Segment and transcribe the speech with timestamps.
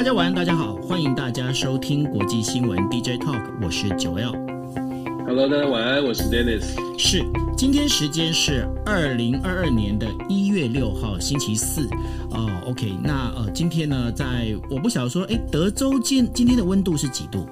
[0.00, 4.32] 大家晚安，大家好，欢迎大家收听国际新闻 DJ Talk，我是九 L。
[5.26, 6.64] Hello，大家晚安，我是 Dennis。
[6.96, 7.22] 是，
[7.54, 11.86] 今天时间是二零二二年的一月六号，星期四。
[12.30, 17.46] 哦，OK，那呃，今天呢，在我不晓得说，哎，德州今今天的温度是几度？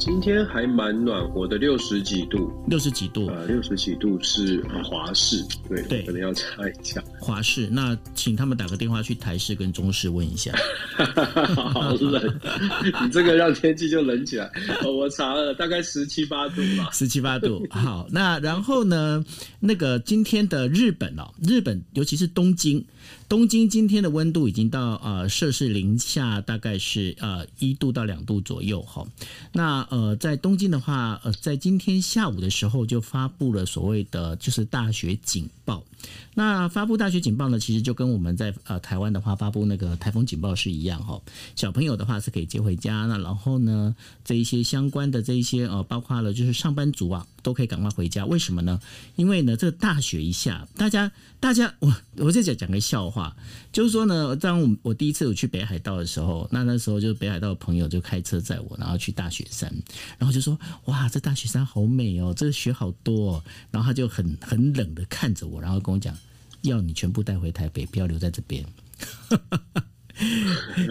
[0.00, 7.68] 今天还蛮暖和的，六十几度，六十几度啊，六十几度是华氏，对对，可能要查一下华氏。
[7.70, 10.52] 那请他们打个电话去台式跟中式问一下。
[11.54, 12.40] 好冷，
[13.02, 14.50] 你这个让天气就冷起来。
[14.88, 17.62] 我查了，大概十七八度吧，十七八度。
[17.68, 19.22] 好，那然后呢，
[19.60, 22.82] 那个今天的日本哦，日本尤其是东京。
[23.30, 29.06] 东京今天的温度已经到呃摄氏零下，大概是呃一度到两度左右哈。
[29.52, 35.84] 那呃在东京的话，呃在今天下午的时候就发布了所谓的就是大雪警报。
[36.34, 41.20] 那发布大雪警报呢，其实就跟我们在呃台湾的话发布那个台风警报是一样哈。
[41.56, 48.24] 小朋友的话是可以接回家，那然后呢这一些相关的这一些呃包括了就是上班族啊都可以赶快回家。
[48.24, 48.80] 为什么呢？
[49.16, 53.36] 因为呢这个大雪一下，大家大家 我我再讲讲个笑话。
[53.72, 59.72] 就是说呢，当我我第一次我去北海道的时候，那那时候就北海道的朋友就开车载我，然后去大雪山，
[60.18, 66.16] 然后就说：“哇，这大雪山好美哦，这个雪好多哦。”然后他就很很冷的看着我，然后我讲
[66.62, 68.64] ：“要你全部带回台北，不要留在这边。”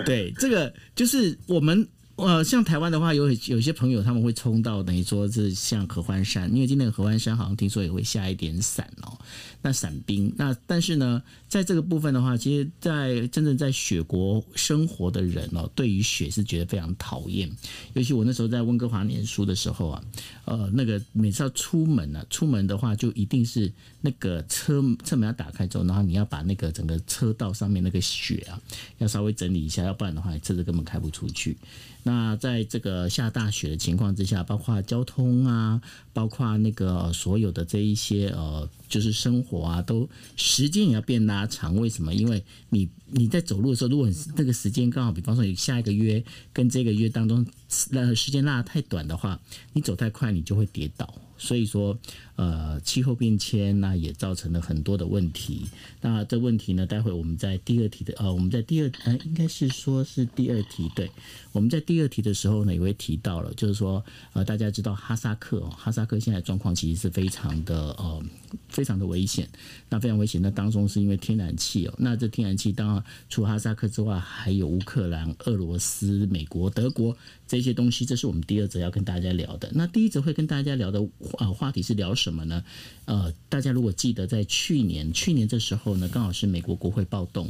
[0.06, 1.88] 对，这个就是我们。
[2.20, 9.18] 呃，像台湾的话，有有些朋友他们会冲到等于说是像合欢山，因为今天合欢山好像听说也会下一点伞哦，
[9.62, 10.34] 那伞冰。
[10.38, 17.50] 那但是呢，在这个部分的话，其实，在真正在雪国生活的人哦，对于雪是觉得非常讨厌。
[17.94, 20.04] 尤其我那时候在温哥华念书的时候啊，
[20.46, 28.60] 呃，那个每次要出门啊，出门的话就一定是那个车车门要打开之后，然后你要把那个整个车道上面那个雪啊，
[28.98, 31.56] 要稍微整理一下，要不然的话，车子根本开不出去。
[32.04, 35.82] 那在这个下大雪的情况之下，包括交通啊，
[36.14, 41.76] 包括那个所有的这一些呃，就是生活啊，都时间也要变拉长。
[41.76, 42.14] 为什么？
[42.14, 46.24] 因为你你在走路的时候，如果那个时间刚好，比方说你下一个月
[46.54, 47.46] 跟这个月当中，
[47.90, 49.40] 那时间拉得太短的话，
[49.74, 51.14] 你走太快，你就会跌倒。
[51.38, 51.98] 所以说，
[52.40, 55.66] 呃，气候变迁那也造成了很多的问题。
[56.00, 61.12] 那这问题呢，待会我们在第二题的呃，我们在第二呃，应该是说是第二题对。
[61.52, 64.02] 我们在第二题的时候呢，也会提到了，就是说
[64.32, 68.24] 呃，大家知道哈萨克哦，哈萨克现在状况其实是非常的呃，
[68.70, 69.46] 非常的危险。
[69.90, 71.94] 那非常危险，那当中是因为天然气哦。
[71.98, 78.06] 那这天然气当然除哈萨克之外，还有乌克兰、俄罗斯、美国、德国这些东西。
[78.06, 79.70] 这是我们第二则要跟大家聊的。
[79.74, 81.06] 那第一则会跟大家聊的。
[81.40, 82.64] 呃，话题是聊什什么呢？
[83.06, 87.50] 呃，大家如果记得，在去年去年这时候呢，刚好是美国国会暴动。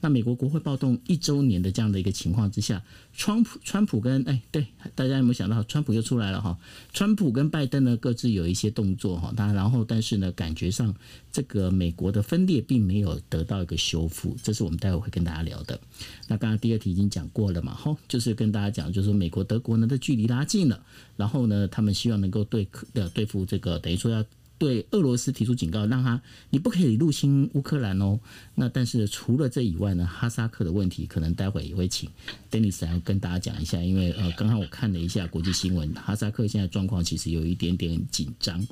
[0.00, 2.82] 那美国国会暴动一周年的这样的一个情况之下，
[3.14, 6.58] 川普川普跟哎对，大家有没有想到，川普又出来了哈？
[6.92, 10.94] 川普跟拜登呢各自有一些动作哈，当然然后但是呢，感觉上
[11.32, 15.80] 这个美国的分裂并没有得到一个修复，这是我们待会会跟大家聊的。
[16.26, 20.84] 那刚刚第二题已经讲过了嘛，哈，就是跟大家讲，就是说美国德国呢的距离拉近了，
[21.18, 23.06] 然后呢，他们希望能够对呃。
[23.18, 24.24] 对付这个，等于说要
[24.58, 28.20] 对俄罗斯提出警告，让他你不可以入侵乌克兰哦。
[28.54, 32.08] 那但是除了这以外呢，哈萨克的问题可能待会也会请
[32.48, 38.64] Dennis 来跟大家讲一下，因为呃，刚刚我看了一下国际新闻，哈萨克现在状况其实有一点点紧张。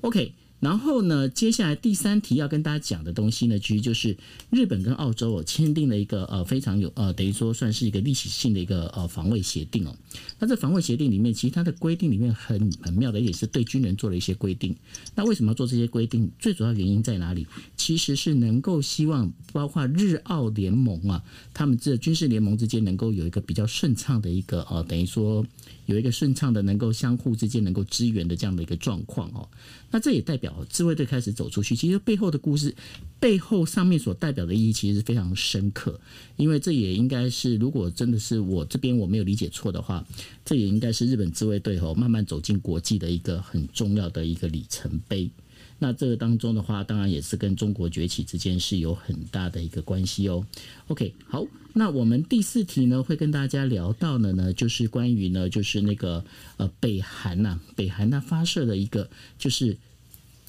[0.00, 0.32] OK。
[0.60, 4.16] 然后呢，接下来第三题要跟大家讲的东西呢，其实就是
[4.48, 9.92] 日本跟澳洲哦签订了一个呃非常有呃等于说算是一个历史性的一个呃防卫协定哦。
[10.38, 14.74] 那这防卫协定里面，其实它的规定里面很很妙的一点是对军人做了一些规定。
[15.14, 16.30] 那为什么要做这些规定？
[16.38, 17.46] 最主要原因在哪里？
[17.76, 25.44] 其实是能够希望包括日澳联盟啊，他们这军事联盟之间能够有一个比较顺畅的一个呃等于说
[25.86, 29.48] 有一个顺畅的能够相互之间能够支援的这样的一个状况哦。
[29.90, 30.52] 那这也代表。
[30.68, 32.74] 自卫队开始走出去，其实背后的故事，
[33.20, 36.00] 背后上面所代表的意义，其实是非常深刻。
[36.36, 40.01] 因为这也应该是，如果真的是我这边我没有理解错的话，
[40.44, 45.30] 这也应该是日本自卫队吼慢慢走进国际的一个很重要的一个里程碑。
[45.78, 50.46] 那这个当中的话，当然也是跟中国崛起之间是有很大的一个关系哦。
[50.86, 56.24] OK，好，那我们第四题呢，会跟大家聊到的呢，就是关于呢，就是那个
[56.56, 59.76] 呃北韩呐、北韩它发射的一个就是。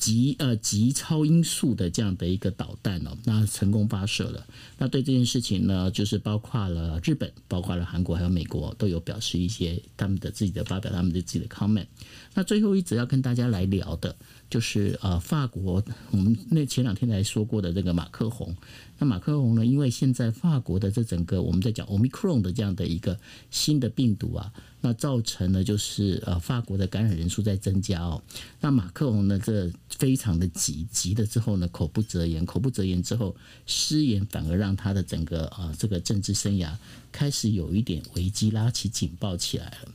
[0.03, 4.45] 极呃极超音速的这样的一个导弹哦，那成功发射了。
[4.77, 11.85] 那对这件事情呢，就是包括了日本、包括了韩国还有美国都有表示一些他们的自己的发表他们的自己的 comment。
[12.33, 14.13] 那最后一则要跟大家来聊的，
[14.49, 18.53] 就是呃法国，我们那前两天来说过的这个马克宏。
[18.99, 23.17] 那马克龙呢，因为现在法国的这整个我们在讲 Omicron 的这样的一个
[23.49, 24.51] 新的病毒啊，
[24.85, 28.21] 那造成了就是呃法国的感染人数在增加哦。
[28.59, 33.33] 那马克龙呢，这非常的急，急了之后呢，口不择言，口不择言之后
[33.65, 36.75] 失言，反而让他的整个呃这个政治生涯
[37.13, 39.87] 开始有一点危机，拉起警报起来了。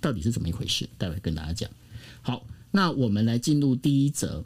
[0.00, 0.88] 到底是怎么一回事？
[0.98, 1.70] 待会跟大家讲。
[2.20, 4.44] 好，那我们来进入第一则。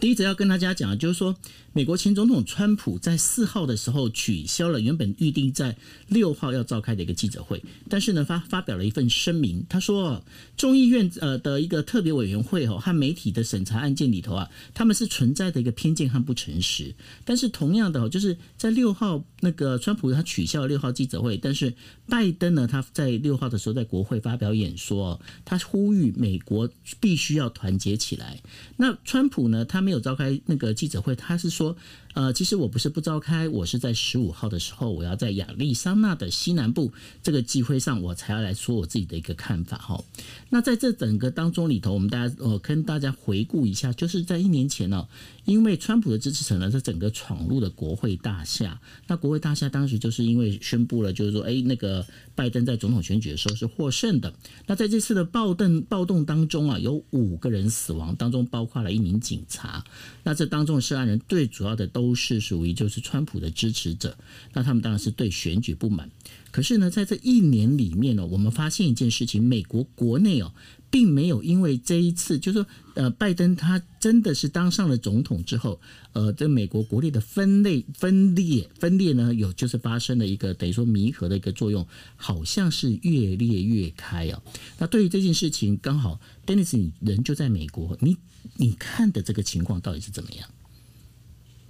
[0.00, 1.36] 第一则要跟大家讲的就是说，
[1.76, 5.76] 美国前总统川普在四号的时候取消了原本预定在
[6.08, 10.24] 六号要召开的一个记者会，但是呢发发表了一份声明，他说
[10.56, 16.94] 众议院呃的一个特别委员会哦和媒体的审查案件里头啊，他们是存在的一个偏见和不诚实。
[17.26, 21.74] 但是同样的哦，就是在六号那个川普他取消了六号记者会，但是
[22.08, 26.70] 拜登呢他在六号的时候在国会发表演说，他呼吁美国
[27.00, 28.40] 必须要团结起来。
[28.78, 31.65] 那川普呢他没有召开那个记者会，他是说。
[31.66, 31.76] 说
[32.16, 36.90] 呃，其实我不是不召开，我是在十五号的时候，我要在亚利桑那的西南部
[37.22, 40.02] 这个机会上，我才要来说我自己的一个看法哈。
[40.48, 45.06] 那在这整个当中里头，我们大家呃跟大家回顾一下，就是在一年前呢，
[45.44, 54.32] 因为川普的支持者呢，在整个闯入了国会大厦，那国会大厦当时就是因为宣布了，就是说，哎，那个拜登在总统选举的时候是获胜的。
[54.66, 59.84] 那在这次的暴动暴动当中啊，有五个人死亡，当中包括了一名警察。
[60.22, 62.05] 那这当中涉案人最主要的都。
[62.06, 64.16] 都是属于就是川普的支持者，
[64.52, 66.08] 那他们当然是对选举不满。
[66.52, 70.54] 可是呢，在这一年里面呢，我们发现一件事情：美国国内哦，
[70.88, 75.80] 并没有因为这一次，就是说，呃，拜登他真的是当上了总统之后，
[76.12, 84.40] 呃，在美国国内的分类分裂分裂呢，有就是发生了一个等于说弥合的一个作用，好像是越裂越开哦。
[84.78, 88.16] 那对于这件事情，刚好 Dennis 你人就在美国，你
[88.54, 90.48] 你看的这个情况到底是怎么样？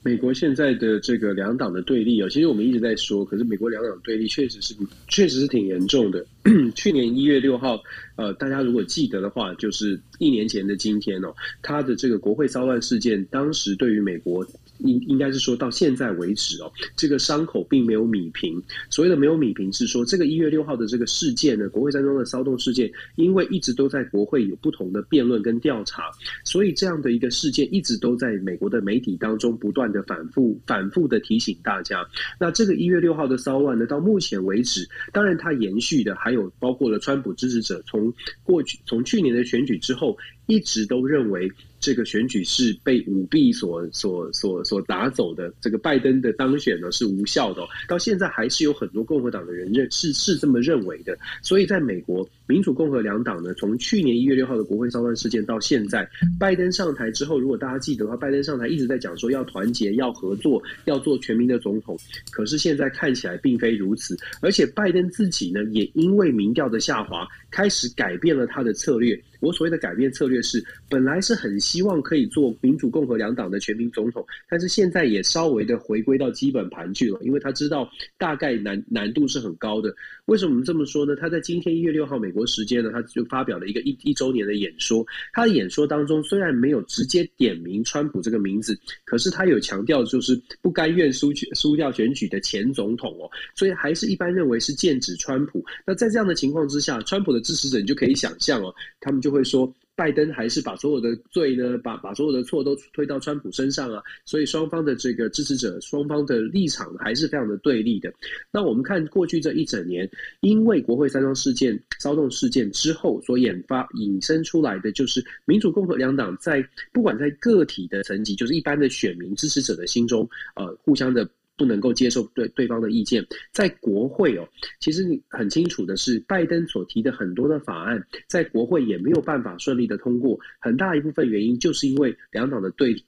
[0.06, 4.72] 美国现在的这个两党的对立啊，其实我们一直在说，可是美国两党对立确实是
[5.08, 6.24] 确实是挺严重的。
[6.76, 7.82] 去年一月六号，
[8.14, 14.46] 呃，大家如果记得的话，就是一年前的今天哦，他的这个国会骚乱事件，当时对于美国。
[14.78, 18.62] 应应该是说到现在为止哦，这个伤口并没有米平。
[18.90, 26.10] 所谓的没有米平，是说这个一月六号的这个事件呢，国会山庄的骚动事件，因为一直都在国会有不同的辩论跟调查，
[26.44, 32.06] 所以这样的一个事件一直都在美国的媒体当中不断的反复反复的提醒大家。
[32.38, 38.12] 那这个一月六号的骚乱呢，到目前为止，当然它延续的还有包括了川普支持者从
[38.42, 41.50] 过去从去年的选举之后，一直都认为。
[41.78, 52.28] 这个选举是被舞弊所所所所打走的，这个拜登的当选呢是无效的，到现在还是有很多共和党的人认是是这么认为的，所以在美国。
[52.48, 56.08] 民主、共和两党呢，从去年一月六号的国会骚乱事件到现在，
[56.38, 61.98] 拜登上台之后，如果大家记得的话，拜登上台一直在讲说要团结、要合作、要做全民的总统。
[62.30, 69.20] 可是现在看起来并非如此，而且拜登自己呢，也因为民调的下滑，开始改变了他的策略。
[69.40, 79.92] 我所谓的改变策略是，本来是很希望可以做民主、共和两党的全民总统，但是现在也稍微的回归到基本盘去了，因为他知道大概难难度是很高的。
[80.26, 81.16] 为什么这么说呢？
[81.16, 82.36] 他在今天一月六号美。
[82.36, 85.02] 国时间呢，他就发表了一个一一周年的演说。
[85.32, 93.24] 他的演说当中虽然没有直接点名川普这个名字，可是他有强调就是不甘愿输输掉选举的前总统哦，
[93.54, 95.64] 所以还是一般认为是剑指川普。
[95.86, 99.74] 那在这样的情况之下，川普的支持者你就可以想象哦，他们就会说。
[99.96, 108.12] 拜登还是把所有的罪呢，把把所有的错都推到川普身上啊，所以双方的这个支持者，双方的立场还是非常的对立的。
[108.52, 110.08] 那我们看过去这一整年，
[110.40, 116.62] 因为国会山庄事件、骚动事件之后所引发引申出来的，就是民主共和两党在
[116.92, 121.26] 不管在个体的层级，就是一般的选民支持者的心中，呃，互相的。
[121.56, 124.48] 不能够接受对对方的意见，在国会哦，
[124.80, 133.04] 其实你很清楚的是，拜登所提的很多的法案，在国会也没有办法顺利的通过，很大一部分原因就是因为两党的对立。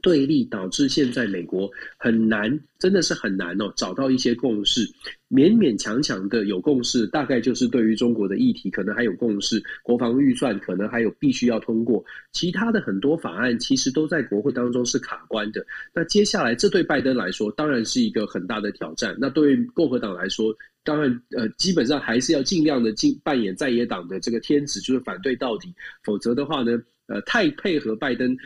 [0.00, 4.88] 对立导致现在美国很难，真的是很难哦，找到一些共识。
[5.30, 12.04] 勉勉强强的有共识，大概就是对于中国的议题可能还有共识，国防预算可能还有必须要通过。
[12.32, 15.64] 其他的很多法案其实都在国会当中是卡关的。
[15.94, 19.16] 那接下来这对拜登来说当然是一个很大的挑战。
[19.18, 25.72] 那对于共和党来说，当然呃基本上还是要尽量的尽扮演在野党的这个天子，就是反对到底。
[26.02, 28.36] 否则的话呢，呃太配合拜登。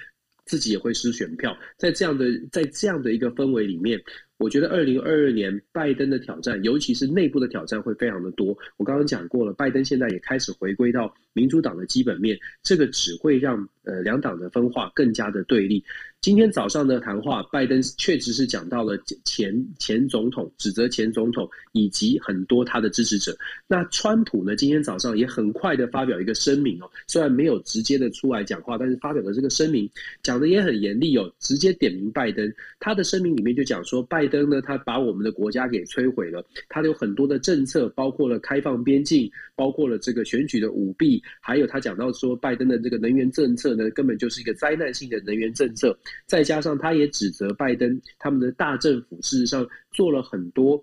[0.47, 4.01] 自己也会失选票，在这样的在这样的一个氛围里面，
[4.39, 8.57] 我觉得二零二二年拜登的挑战，尤其是内部的挑战会非常的多。
[8.77, 15.85] 我刚刚讲过了，拜登现在也开始回归到民主党的基本面，这个只会让呃两党的分化更加的对立。
[16.27, 23.33] 今天早上的谈话，拜登确实是讲到了前前总统，指责前总统以及很多他的支持者。
[23.69, 29.89] 那川普呢，今天早上也很快的发表一个声明哦，虽然没有直接的出来讲话，但是发表的这个声明
[30.21, 32.53] 讲的也很严厉哦，直接点名拜登。
[32.81, 45.97] 他的声明里面就讲说，拜登呢，他把我们的国家给摧毁了，他有很多的政策，包括了开放边境，包括了这个选举的舞弊，还有他讲到说，拜登的这个能源政策呢，根本就是一个灾难性的能源政策。
[46.25, 50.83] 再加上他也指责拜登他们的大政府事实上做了很多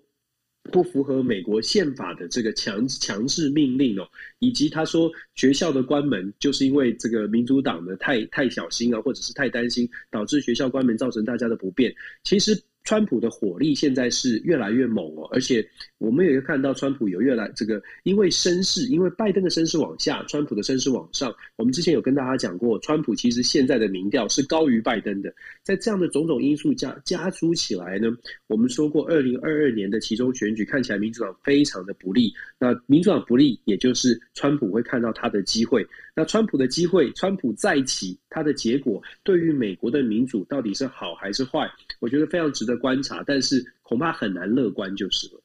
[0.70, 11.94] 不符合美国宪法的这个强强制命令哦，以及他说学校的关门就是因为这个民主党的太太小心啊，或者是太担心，导致学校关门造成大家的不便。
[12.22, 12.62] 其实。
[12.84, 15.66] 川普的火力现在是越来越猛哦，而且
[15.98, 21.34] 我们也看到川普有越来这个，因为声势，因为拜登的声势往下，川普的声势往上。
[21.56, 25.34] 我们之前有跟大家讲过，川普其实现在的民调是高于拜登的。
[25.62, 28.08] 在这样的种种因素加加诸起来呢，
[28.48, 32.32] 我们说过，二零二二年的其中选举看起来民主党非常的不利。
[32.58, 35.86] 那民主党不利，也就是川普会看到他的机会。
[36.16, 41.68] 那川普的机会，川普再起，他的结果对于美国的民主到底是好还是坏？
[41.98, 45.40] 我觉得非常值得观察，但是恐怕很难乐观就是了。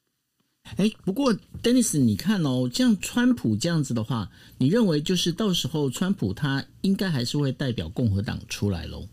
[0.78, 1.34] 哎，不过
[1.64, 9.08] Dennis，你看哦，像川普这样子的话，你认为就是到时候川普他应该还是会代表共和党出来喽？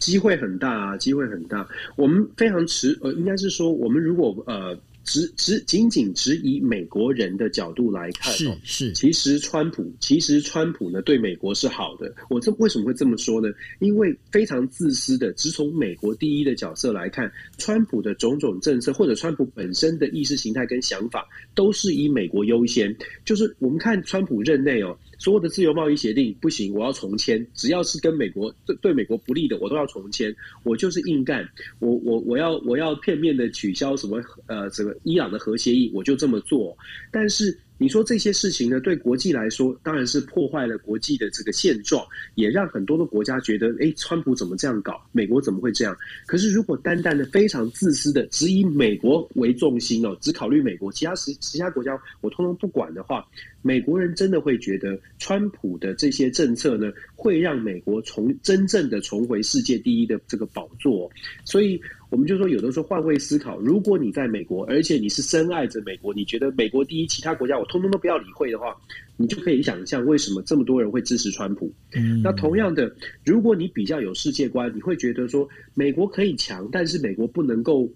[0.00, 1.68] 机会很大啊，机会很大。
[1.94, 4.76] 我们非常持呃，应该是说，我们如果呃。
[5.06, 12.12] 只只仅仅只以美国人的角度来看，是是，其实川普其实川普呢对美国是好的。
[12.28, 13.48] 我这为什么会这么说呢？
[13.78, 22.94] 因为非常自私的，只从美国第一的角色来看，川普的种种政策或者川普本身的意识形态跟想法，都是以美国优先。
[23.24, 24.98] 就是我们看川普任内哦。
[25.18, 27.46] 所有的自由贸易协定不行，我要重签。
[27.54, 30.34] 只要是跟美国对对美国不利的，我都要重签。
[30.62, 36.76] 我就是硬干，我我我要我要片面的取消什么呃这个伊朗的核协议，我就这么做。
[37.10, 37.58] 但是。
[37.78, 42.02] 你说这些事情呢，对国际来说当然是破坏了国际的这个现状，
[42.34, 44.98] 也让很多的国家觉得，哎，川普怎么这样搞？
[45.12, 45.94] 美国怎么会这样？
[46.24, 53.22] 可是如果单单的非常自私的，只以美国为重心哦，只考虑美国，其他其其他国家我通通不管的话，
[53.66, 61.10] 美国人真的会觉得川普的这些政策呢，会让美国重真正的重回世界第一的这个宝座。
[61.44, 61.80] 所以。
[62.08, 68.76] 我们就说，有的时候换位思考，如果你在美国，而且你是深爱着美国，你觉得美国第一，其他国家我通通都不要理会的话，
[69.16, 71.70] 你就可以想象为什么这么多人会支持川普。
[71.96, 72.94] 嗯，那同样的，
[73.24, 77.90] 如果你比较有世界观，你会觉得说，美国可以强，但是美国不能够。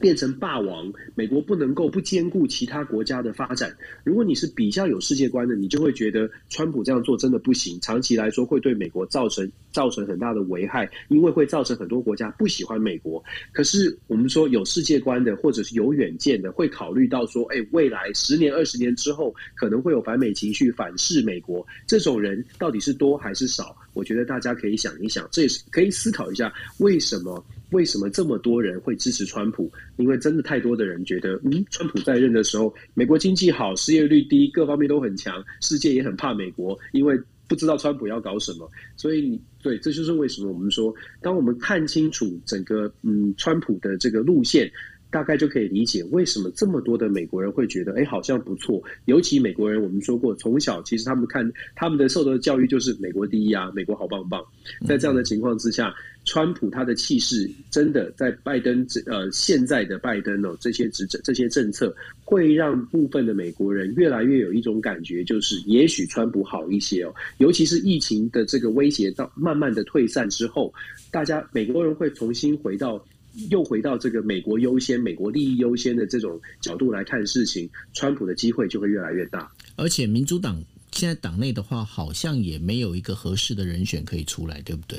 [0.00, 3.74] 变成霸王，美国不能够不兼顾其他国家的发展。
[4.04, 13.22] 如果你是比较有世界观的，你就会觉得川普这样做真的不行，长期来说会对美国造成造成很大的危害，因为会造成很多国家不喜欢美国。
[13.52, 21.66] 可是我们说有世界观的，或者是有远见的，会考虑到说，哎，未来十年、二十年之后可能会有反美情绪，反噬美国。
[21.86, 23.76] 这种人到底是多还是少？
[23.98, 27.44] 我觉得大家可以想一想，这也是可以思考一下为什么。
[27.70, 29.70] 为什么这么多人会支持川普？
[29.98, 38.70] 因为真的太多的人觉得，嗯，川普在任的时候，美国经济好，失业率低，各方面都很强，世界也很怕美国，因为不知道川普要搞什么。
[38.96, 44.72] 所以你，对，这就是为什么我们说，当我们看清楚整个嗯川普的这个路线。
[45.10, 48.82] 大概就可以理解为什么这么多的美国人会觉得，哎，好像不错。
[49.06, 54.44] 尤其美国人，我们说过，从小其实他们看他们的受的教育就是美国第一啊，美国好棒棒。
[54.86, 67.14] 在这样的情况之下，川普他的气势真的在拜登呃现在的拜登哦这些执政这些政策，会让部分的美国人越来越有一种感觉，就是也许川普好一些哦。
[67.38, 70.72] 尤其是疫情的这个威胁到慢慢的退散之后，
[71.10, 73.02] 大家美国人会重新回到。
[73.50, 79.50] 又回到这个美国优先、美国利益优先的这种角度来看事情，川普的机会就会越来越大。
[79.76, 84.98] 而且民主党现在党内的话，好像也没有一个合适的人选可以出来，对不对？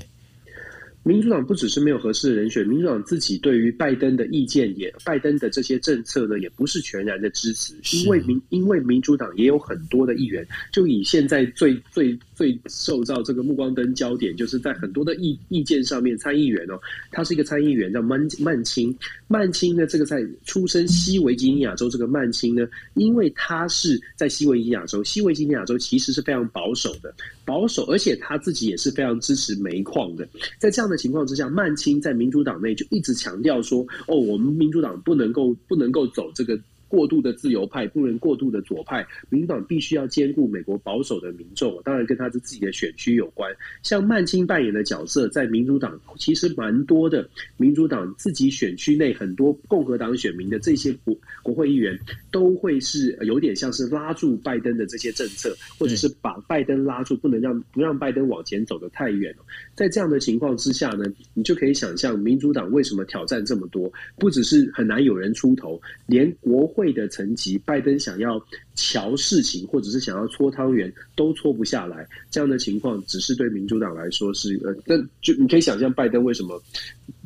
[1.04, 12.18] 民主党不只是没有合适的人选，民主党自己对于拜登的意见也，拜登的这些政策呢，也不是全然的支持，因为民因为民主党也有很多的议员，就以现在最最。
[12.40, 16.80] 最受到这个目光灯焦点，就是在很多的意意见上面，参议员哦，
[17.12, 27.14] 他是一个参议员叫曼曼青，曼青呢，这个在出生西维吉尼亚州这个曼青呢，因为他是在西维吉尼亚州，西维吉尼亚州其实是非常保守的，
[27.50, 30.30] 保守，而且他自己也是非常支持煤矿的，
[30.60, 36.60] 在这样的情况之下，曼青在民主党内就一直强调说，哦，我们民主党不能够不能够走这个。
[36.90, 39.06] 过度的自由派，不能过度的左派。
[39.30, 43.56] 民主党必须要兼顾美国保守的民众，当然跟他的自己的选区有关。
[43.84, 51.96] 像曼青扮演的角色，在民主党其实蛮多的，民主党自己选区内很多共和党选民的这些国国会议员，
[52.32, 59.34] 都会是有点像是拉住拜登的这些政策，或者是把拜登拉住，不能让不让拜登往前走得太远。
[59.76, 68.44] 在这样的情况之下呢，你就可以想象民主党为什么挑战这么多，不只是很难有人出头，连国会的层级，拜登想要
[68.80, 72.08] 瞧事情，或者是想要搓汤圆，都搓不下来。
[72.32, 76.62] 这样的情况，只是对民主党来说是呃，那就你可以想象拜登为什么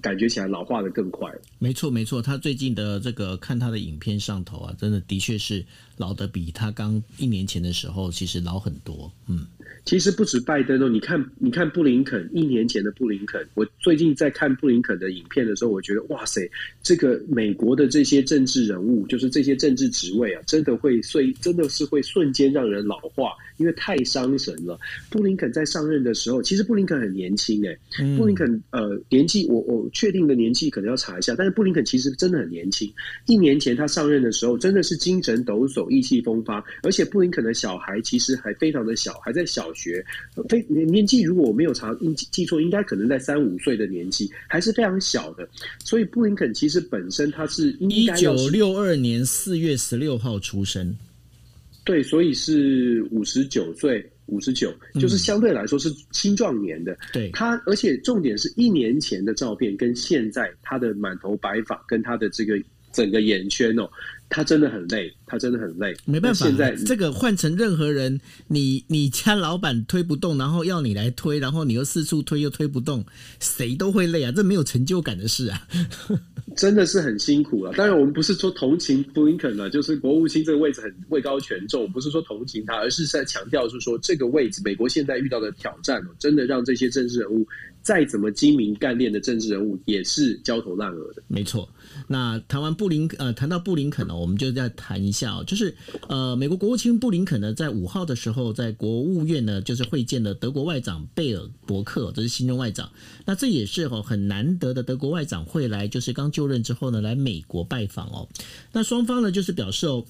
[0.01, 1.31] 感觉起来老化的更快。
[1.59, 5.63] 没错，没错，他最近的这个看他的影片上头啊，真的的确是
[5.97, 9.11] 老的比他刚一年前的时候其实老很多。
[9.27, 9.45] 嗯。
[9.85, 16.49] 其实不止拜登哦，你看，你看布林肯一年前的布林肯，我最近在看布林肯的影片的时候，我觉得哇塞，
[16.81, 24.79] 这个美国的这些政治人物，就是这些政治职位啊，真的会瞬，真的是会瞬间让人老化，因为太伤神了。
[25.09, 32.89] 布林肯在上任的时候，其实布林肯很年轻哎，嗯、布林肯呃年纪，我我确定的年纪可能要查一下，但是布林肯其实真的很年轻。
[33.25, 39.71] 一年前他上任的时候，真的是精神抖擞、意气风发，而且布林肯的小孩其实还非常的小，还在小。
[39.75, 40.05] 学
[40.47, 45.49] 非年年纪，如果我没有查记记错，应该可能在三五岁的年纪，还是非常小的。
[45.83, 50.95] 所以布林肯其实本身他是一九六二年四月十六号出生，
[51.83, 54.71] 对，所以是五十九岁，五十九
[55.01, 56.95] 就是相对来说是青壮年的。
[57.11, 63.89] 对、嗯、他，而且重点是一年前的照片跟现在他的满头白发跟他的这个整个眼圈哦。
[64.33, 66.47] 他真的很累，他真的很累，没办法。
[66.47, 73.05] 现在这个换成任何人，你你家老板推不动，然后要你来推，然后你又四处推又推不动，
[73.39, 74.31] 谁都会累啊！
[74.31, 75.67] 这没有成就感的事啊，
[76.57, 77.71] 真的是很辛苦啊。
[77.77, 87.47] 当然，我们不是说同情布林肯啊，就是国务卿这个位置很位高权重，不是说同情他，而是在强调是说这个位置，美国现在遇到的挑战，真的让这些政治人物
[87.83, 91.21] 再怎么精明干练的政治人物也是焦头烂额的。
[91.27, 91.69] 没错。
[92.07, 95.75] 那谈完布林呃，谈到布林肯呢，我们就再谈一下哦，就是
[96.07, 102.89] 呃，美国国务卿布林肯呢，在五号的时候，在国务院呢，就是会见了德国外长贝尔伯克，这是新任外长。
[103.25, 108.27] 那这也是哦很难得的德国外长会来，就是刚就任之后呢，来美国拜访哦。
[108.71, 110.05] 那双方呢，就是表示哦，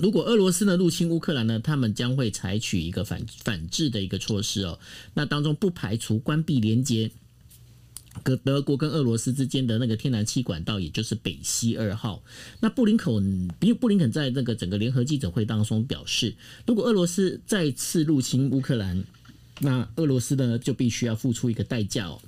[0.00, 4.78] 如果俄罗斯呢入侵乌克兰呢，他们将会采取一个反反制的一个措施哦。
[5.14, 7.10] 那当中不排除关闭连接。
[8.24, 12.20] 德德国跟俄罗斯之间的那个天然气管道，也就是北溪二号。
[12.58, 16.34] 那布林肯，比布林肯在那个整个联合记者会当中表示，
[16.66, 19.04] 如果俄罗斯再次入侵乌克兰，
[19.60, 22.20] 那俄罗斯呢就必须要付出一个代价哦。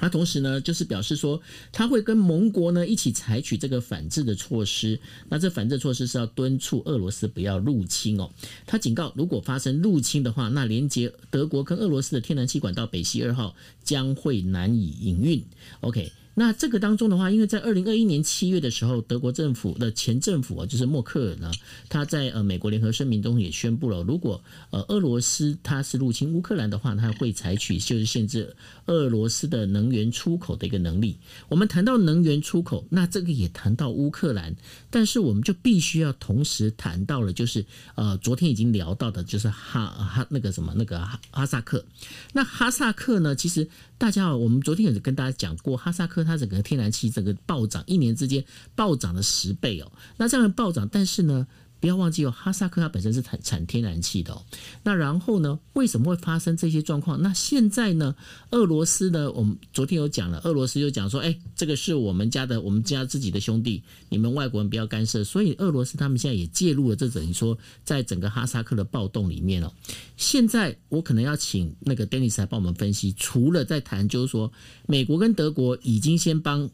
[0.00, 1.40] 那同时呢，就是表示说，
[1.72, 4.98] 他会跟盟国呢一起采取这个反制的措施。
[5.28, 8.30] 那这反制措施是要敦促俄罗斯不要入侵哦。
[8.66, 15.44] 他警告，如果发生入侵的话，那连接德国跟俄罗斯的天然气管道北溪二号将会难以营运。
[15.80, 16.12] OK。
[16.34, 21.50] 那这个当中的话，因为在二零二一年七月的时候，德国政府的前政府啊，就是默克尔呢，
[21.88, 31.16] 他在呃美国联合声明中也宣布了，如果呃俄罗斯他是入侵乌克兰的话，他会采取就是限制俄罗斯的能源出口的一个能力。
[31.48, 34.56] 我们谈到能源出口，那这个也谈到乌克兰，
[34.90, 41.84] 但是我们就必须要同时谈到了，就是呃昨天已经聊到的，就是哈哈那个什么那个哈哈萨克。
[42.32, 46.24] 那哈萨克呢，其实大家好我们昨天也跟大家讲过，哈萨克。
[46.24, 49.90] 它整个天然气这个暴涨，一年之间暴涨了十倍哦。
[50.16, 51.46] 那这样的暴涨，但是呢，
[51.84, 54.42] 不要忘记哦，哈萨克它本身是产产天然气的哦。
[54.84, 57.20] 那然后呢，为什么会发生这些状况？
[57.20, 58.16] 那现在呢，
[58.52, 65.22] 俄罗斯呢，我们昨天有讲了，俄罗斯就讲说，哎，这个是我们家的，我们家自己的兄弟，你们外国人不要干涉。
[65.22, 69.70] 所以俄罗斯他们现在也介入了，这等于说，在整个哈萨克的暴动里面哦。
[70.16, 74.50] 现在我可能要请那个 Dennis 来帮我们分析，除了在谈，就是说，
[74.86, 76.70] 美国跟德国已经先帮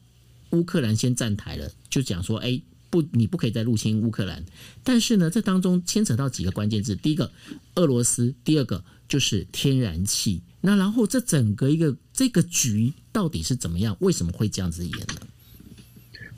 [0.51, 2.62] 乌克兰先站台了，就讲说，哎。
[2.90, 4.44] 不，你不可以再入侵乌克兰。
[4.85, 7.33] 但是呢，这当中牵扯到几个关键字：第一个，
[7.76, 10.42] 俄罗斯；第二个就是天然气。
[10.61, 13.96] 那然后这整个一个这个局到底是怎么样？
[14.00, 15.26] 为什么会这样子演呢？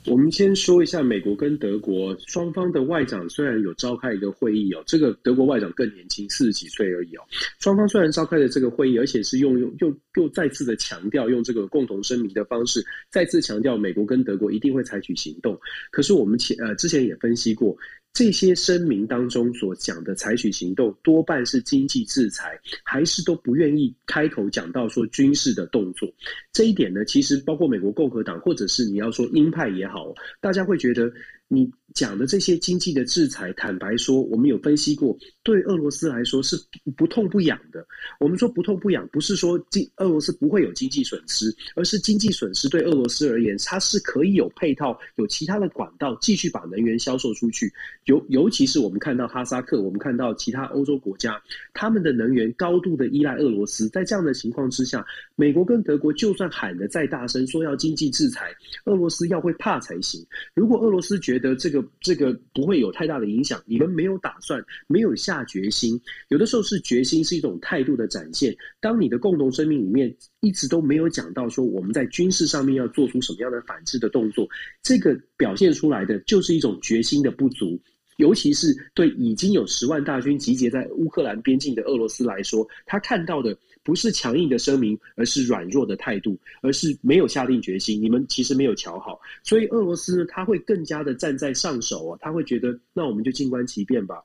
[0.05, 7.21] 我们先说一下美国跟德国双方的外长，虽然有召开一个会议哦，这个德国外长更年轻，四十几岁而已哦。
[7.59, 15.57] 双方虽然召开了这个会议，而且是用用又又再次的强调，用这个共同声明的方式，再次强调美国跟德国一定会采取行动。
[15.91, 17.75] 可是我们前呃之前也分析过。
[18.13, 26.07] 这些声明当中所讲的采取行动，多半是经济制裁，还是都不愿意开口讲到说军事的动作。
[26.51, 31.11] 这一点呢，其实包括美国共和党，或者是你要说鹰派也好，大家会觉得。
[31.53, 36.57] 你讲的这些经济的制裁，坦白说，我们有分析过，对俄罗斯来说是
[36.97, 37.85] 不痛不痒的。
[38.19, 47.71] 我们说不痛不痒，不是说经俄罗斯不会有经济损失，而是经济损失对俄罗斯而言，它是可以有配套、有其他的管道继续把能源销售出去。
[48.05, 51.39] 尤尤其是我们看到哈萨克，我们看到其他欧洲国家，
[51.73, 53.87] 他们的能源高度的依赖俄罗斯。
[53.89, 58.51] 在这样的情况之下，美国跟德国就算喊得再大声，说要经济制裁
[58.85, 60.25] 俄罗斯，要会怕才行。
[60.55, 65.99] 如果俄罗斯觉得的这个这个不会有太大的影响，你们没有打算，没有下决心。
[66.29, 68.55] 有的时候是决心是一种态度的展现。
[68.79, 74.47] 当你的共同声明里面一直都没有讲到说我们在军事上面要做出什么样的反制的动作，
[74.81, 77.77] 这个表现出来的就是一种决心的不足。
[78.17, 88.01] 尤其是对已经有十万大军集结在乌克兰边境的俄罗斯来说，他看到的不是强硬的声明，而是软弱的态度，而是没有下定决心。
[88.01, 94.23] 你们其实没有瞧好，所以俄罗斯呢，他会更加的站在上手啊，他会觉得那我们就静观其变吧。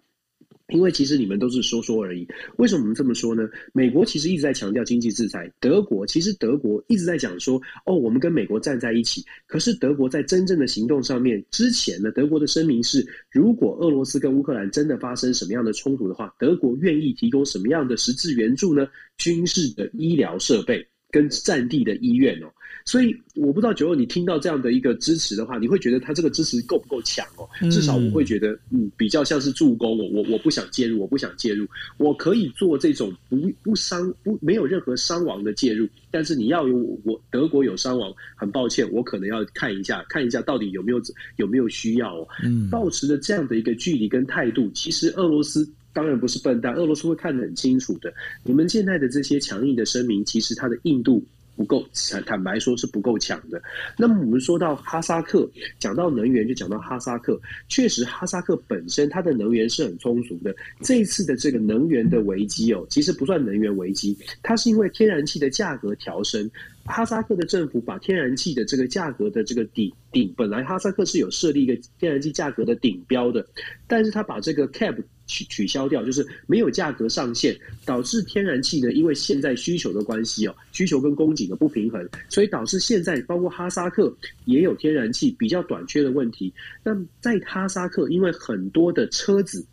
[0.68, 2.26] 因为其实你们都是说说而已，
[2.58, 3.48] 为什么我们这么说呢？
[3.72, 9.24] 美国其实一直在强调经济制裁，德国其实德国一直在讲说，哦，我们跟美国站在一起。
[9.46, 18.86] 可是德国在真正的行动上面，之前呢，德国的声明是，如果俄罗斯跟乌克兰真的发生什么样的冲突的话，德国愿意提供什么样的实质援助呢？
[19.16, 22.46] 军事的医疗设备跟战地的医院哦。
[22.84, 27.46] 所以我不知道九二，你听到这样的一个支持的话，你会觉得他这个支持够不够强哦？
[27.70, 29.98] 至少我会觉得，嗯，比较像是助攻。
[29.98, 31.66] 我我我不想介入，我不想介入，
[31.98, 35.86] 我可以做这种不不伤不没有任何伤亡的介入。
[36.10, 40.98] 但是你要有我德国有伤亡，很抱歉，我可能要看一下看一下到底有没有
[41.36, 42.26] 有没有需要哦。
[42.42, 48.12] 嗯，保持着这样的一个距离跟态度，其实俄罗斯当然不是笨蛋，俄罗斯会看得很清楚的。
[48.44, 51.24] 你们现在的这些强硬的声明，其实它的硬度。
[51.56, 53.60] 不够，坦坦白说是不够强的。
[53.96, 57.36] 那么我们说到哈萨克，讲到能源就讲到哈萨克，
[57.68, 60.54] 确实哈萨克本身它的能源是很充足的。
[60.82, 66.48] 这一次的这个能源的危机哦，其实不算能源危机，它是因为天然气的价格调升。
[66.84, 73.44] 哈萨克的政府把天然气的这个价格的这个顶顶，本来哈萨克是有设立一个天然气价格的顶标的，
[73.88, 74.96] 但是他把这个 cap
[75.28, 84.12] 取取消掉，就是没有价格上限，导致天然气呢，因为现在需求的关系哦，需求跟供给的不平衡，所以导致现在包括哈萨克
[84.46, 86.52] 也有天然气比较短缺的问题。
[86.82, 89.64] 那在哈萨克，因为很多的车子。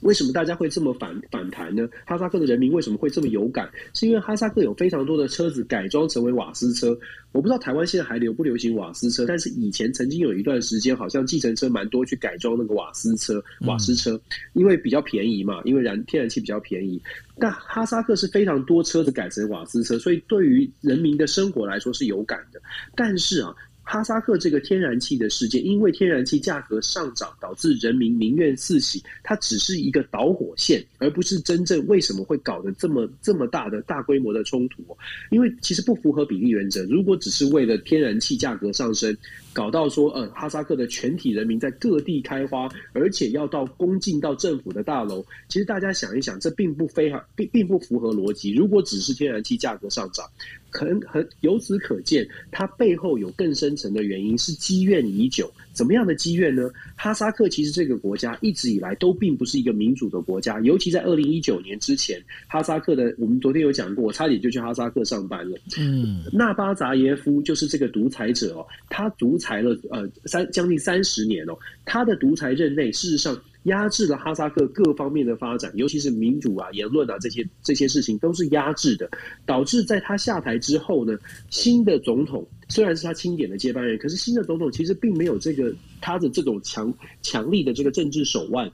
[0.00, 1.88] 为什么大家会这么反反弹呢？
[2.06, 3.70] 哈萨克的人民为什么会这么有感？
[3.94, 6.96] 是因为哈萨克有非常多的车子改装成为瓦斯车。
[7.32, 14.20] 我不知道台湾现在还流不流行瓦斯车，但是以前曾经有一段时间，好像计程车蛮多去改装那个瓦斯车、瓦斯车，
[14.54, 17.00] 因为比较便宜嘛，因为燃天然气比较便宜。
[17.38, 22.60] 但哈萨克是非常多车子改成瓦斯车，所以对于人民的生活来说是有感的。
[22.96, 23.54] 但是啊。
[23.90, 29.02] 哈萨克这个天然气的事件，因为天然气价格上涨，导致人民民怨四起。
[29.24, 34.96] 它只是一个导火线，而不是真正为什么会搞得这么这么大的大规模的冲突。
[35.30, 36.84] 因为其实不符合比例原则。
[36.84, 39.16] 如果只是为了天然气价格上升，
[39.52, 48.52] 搞到说，呃，哈萨克的全体人民在各地开花，而且要到攻进到政府的大楼，其实大家想一想，这并不非常并并不符合逻辑。
[48.52, 50.24] 如果只是天然气价格上涨，
[50.70, 55.50] 很很由此可见，它背后有更深层的原因，是积怨已久。
[55.72, 56.70] 怎么样的积怨呢？
[57.02, 65.56] 哈萨克其实这个国家一直以来都并不是一个民主的国家，尤其在二零一九年之前，哈萨克的我们昨天有讲过，我差点就去哈萨克上班了。
[65.78, 73.34] 嗯，纳巴扎耶夫就是这个独裁者哦，他独裁了呃三将近三十年哦，他的独裁任内事实上。
[73.64, 79.10] 压制了哈萨克各方面的发展，尤其是民主啊、言论啊这些这些事情都是压制的，
[79.44, 81.18] 导致在他下台之后呢，
[81.50, 88.70] 新的总统虽然是他钦点的接班人，可是新的总统其实并没有这个他的这种强强力的这个政治手腕，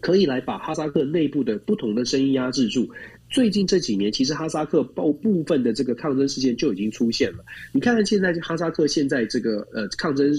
[0.00, 2.88] 可以来把哈萨克内部的不同的声音压制住。
[3.28, 7.44] 最近这几年，其实哈萨克部部分的这个抗争事件就已经出现了。
[7.72, 10.32] 你看看现在哈萨克现在这个呃抗争。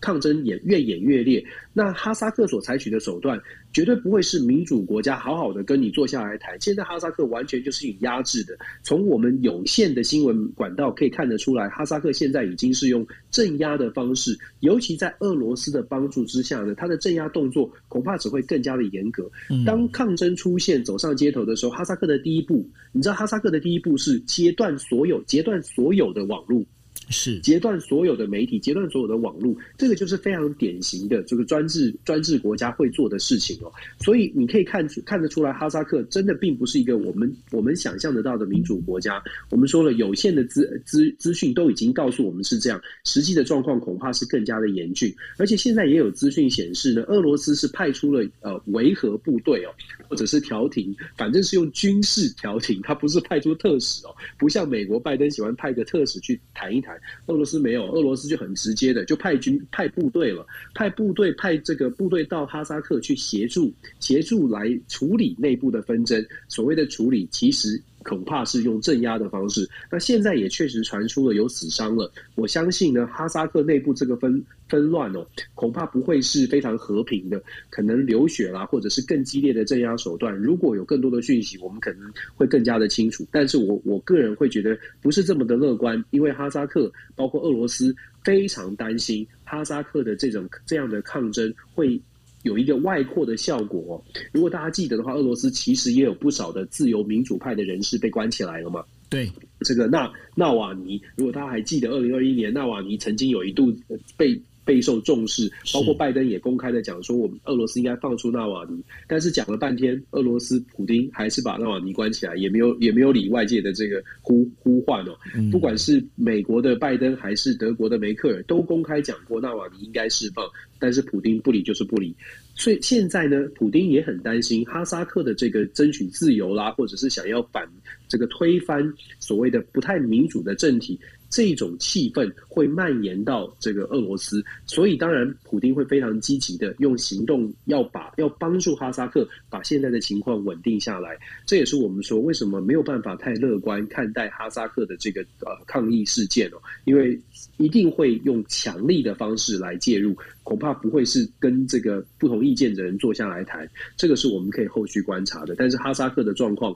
[0.00, 3.38] 抗争也越演越烈，那哈萨克所采取的手段
[3.72, 6.58] 绝对不会是民主国家好好的跟你坐下来谈。
[6.60, 19.30] 现在哈萨克完全就是以压制的，从我们有限的新闻管道可以看得出来，哈萨克现在已经是用镇压的方式，尤其在俄罗斯的帮助之下呢，他的镇压动作恐怕只会更加的严格。
[19.66, 26.64] 当抗争出现走上街头的时候，哈萨克的第一步，你知道哈萨克的第一步是截断所有截断所有的网络。
[27.08, 33.72] 是截断所有的媒体，截断所有的网络，这个就是非常典型的这个专制专制国家会做的事情哦。
[33.98, 39.20] 所以你可以看出看得出来，哈萨克真的并不是一个我们我们想象得到的民主国家。
[39.50, 45.12] 我们说了，有限的资资资讯都已经告诉我们是这样，实际的状况恐怕是更加的严峻。
[45.36, 49.70] 而且现在也有资讯显示呢，俄罗斯是派出了呃维和部队哦，
[50.08, 56.99] 或者是调停，反正是用军事调停，他不是派出特使哦，不像美国拜登喜欢派个特使去谈一谈。
[57.26, 66.24] 俄罗斯没有，俄罗斯就很直接的就派军派部队了，派部队派这个部队到哈萨克去协助协助来处理内部的纷争。
[66.48, 67.80] 所谓的处理，其实。
[68.02, 69.68] 恐怕是用镇压的方式。
[69.92, 72.10] 那现在也确实传出了有死伤了。
[72.34, 80.34] 我相信呢，哈萨克内部这个分纷乱哦，恐怕不会是非常和平的，可能流血啦，或者是更激烈的镇压手段。
[80.34, 83.26] 如果有更多的讯息，我们可能会更加的清楚。
[83.30, 92.00] 但是我我个人会觉得不是这么的乐观，因为哈萨克包括俄罗斯非常担心哈萨克的这种这样的抗争会。
[92.42, 94.02] 有一个外扩的效果。
[94.32, 98.82] 如果大家记得的话，俄罗斯其实也有不少的自由民主派的人士被关起来了嘛。
[99.10, 99.30] 对，
[99.60, 103.70] 这个纳纳瓦尼，如果大家还记得，二零二一年纳瓦尼曾经有一度
[104.16, 104.40] 被。
[104.70, 115.18] 备受重视，包括拜登也公开的讲说，我们俄罗斯应该放出纳瓦尼，但是讲了半天，俄罗斯普丁还是把纳瓦尼关起来，也没有也没有理外界的这个呼呼唤哦。
[115.50, 122.14] 不管是美国的拜登还是德国的梅克尔，都公开讲过纳瓦尼应该释放，但是普丁不理就是不理。
[122.54, 127.68] 所以现在呢，普丁也很担心哈萨克的这个争取自由啦，或者是想要反
[128.06, 130.96] 这个推翻所谓的不太民主的政体。
[131.30, 141.16] 这种气氛会蔓延到这个俄罗斯，所以当然，普丁会非常积极的用行动要把要帮助哈萨克把现在的情况稳定下来。
[141.46, 147.16] 这也是我们说为什么没有办法太乐观看待哈萨克的这个呃抗议事件哦，因为
[147.58, 153.70] 一定会用强力的方式来介入，恐怕不会是跟这个不同意见的人坐下来谈。
[153.96, 155.54] 这个是我们可以后续观察的。
[155.56, 156.74] 但是哈萨克的状况，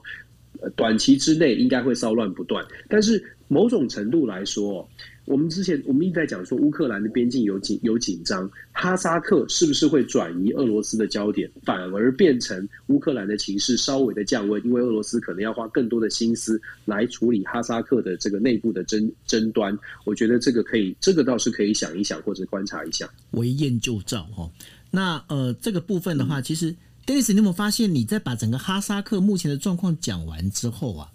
[0.77, 3.21] 短期之内应该会骚乱不断，但是。
[3.47, 4.87] 某种程度来说，
[5.25, 14.63] 我们之前我们一直在讲说乌克兰的边境有紧有紧张，哈萨克是不是会转移俄罗斯的焦点，反而变成乌克兰的情势稍微的降温？
[14.65, 19.77] 因为俄罗斯可能要花更多的心思来处理哈萨克的这个内部的争争端。
[20.05, 23.09] 我觉得这个可以，这个倒是可以想一想或者观察一下。
[23.31, 24.49] 为验就照哈。
[24.91, 31.11] 那呃，这个部分的话，其实 Dennis，你有没有发现你在把整个哈萨克目前的状况讲完之后啊？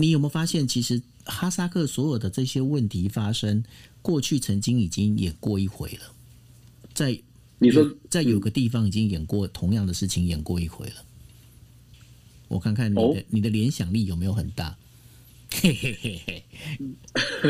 [0.00, 3.64] 你有没有发现，其实哈萨克所有的这些问题发生，
[4.00, 6.14] 过去曾经已经演过一回了，
[6.94, 7.18] 在
[7.58, 10.94] 你说在有个地方已经演过同样的事情，演过一回了。
[12.46, 14.76] 我看看你的、哦、你的联想力有没有很大？
[15.50, 16.44] 嘿嘿嘿嘿。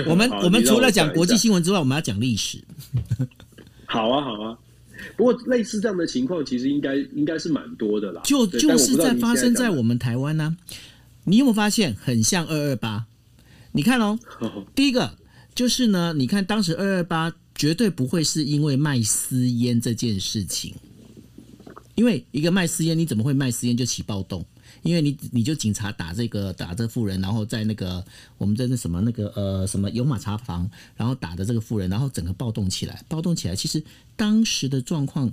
[0.06, 2.64] 我们我们除了讲国际新闻之外，我们要讲历史。
[3.84, 4.58] 好啊好啊，
[5.18, 8.22] 不过类似这样的情况，其实应该应该是蛮多的啦。
[8.24, 10.56] 就就是在发生在我们台湾呢、啊。
[11.28, 13.06] 你有没有发现很像二二八？
[13.72, 14.18] 你看哦，
[14.74, 15.16] 第一个
[15.54, 20.74] 就是呢，你看当时二二八绝对不会是因为卖私烟这件事情，
[21.94, 24.44] 因为一个卖私烟，你怎么会卖私烟就起暴动？
[24.82, 28.02] 因为你你就警察打这个打这个妇人，然后在那个
[28.38, 33.84] 我们在那什么那个呃什么有马茶房，然后打的这个富人，然后整个暴动起来，暴动起来，其实
[34.16, 35.30] 当时的状况。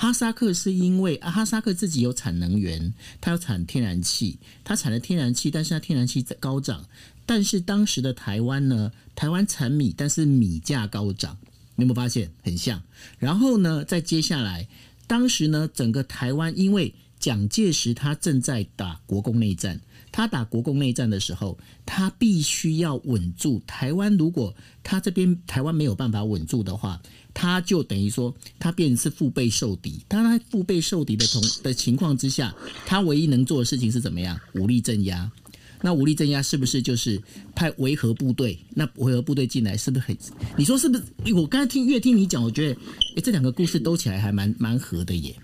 [0.00, 6.86] 哈萨克是因为啊，哈萨克自己有产能源，它有产天然气，它产了天然气，但是它天然气在高涨。
[7.26, 11.36] 但是当时的台湾呢，台湾产米，但是米价高涨，
[11.76, 12.82] 你有没有发现很像？
[13.18, 14.66] 然后呢，再接下来，
[15.06, 19.82] 当时呢，整个台湾因为蒋介石他正在打国共内战。
[20.20, 24.14] 他打国共内战的时候，他必须要稳住台湾。
[24.16, 27.00] 如果他这边台湾没有办法稳住的话，
[27.32, 30.04] 他就等于说他变成是腹背受敌。
[30.06, 32.54] 当他腹背受敌的同的情况之下，
[32.84, 34.38] 他唯一能做的事情是怎么样？
[34.54, 35.30] 武力镇压。
[35.82, 37.18] 那武力镇压是不是就是
[37.54, 38.58] 派维和部队？
[38.74, 40.14] 那维和部队进来是不是很？
[40.58, 41.32] 你说是不是？
[41.32, 42.78] 我刚才听越听你讲，我觉得
[43.16, 45.34] 诶，这两个故事兜起来还蛮蛮合的耶。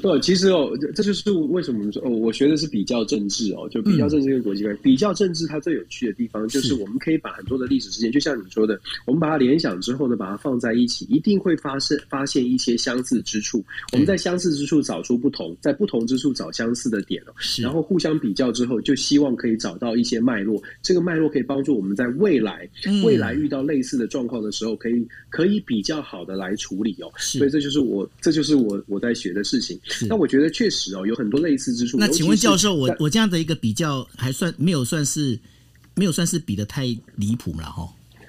[0.00, 4.80] 不， 其实哦，这就是为什么我们说哦，我学的是比较政治哦，就比较政治跟国际关系。
[4.80, 13.64] 嗯、比较政治它最有趣的地方，就是我们可以把很多的历史事件，就像你说的，我们把它联想之后呢，把它放在一起，一定会发生发现一些相似之处。
[13.92, 20.62] 我们在相似之处找出不同，在不同之处找相似的点哦，然后互相比较之后，就希望可以找到一些脉络。
[20.82, 22.68] 这个脉络可以帮助我们在未来
[23.04, 27.10] 未来遇到类似的状况的时候，可以可以比较好的来处理哦。
[27.18, 29.80] 所以这就是我这就是我我在学的事情。
[30.08, 31.96] 那我觉得确实哦，有很多类似之处。
[31.98, 35.38] 那请问教授，我我这样的一个比较还算没有算是
[35.94, 36.84] 没有算是比的太
[37.16, 37.88] 离谱了哈。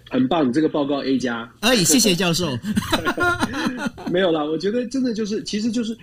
[0.09, 1.51] 很棒，这个报告 A 加。
[1.59, 2.57] 哎，谢谢教授。
[4.09, 5.97] 没有啦，我觉得真的就是，其实就是。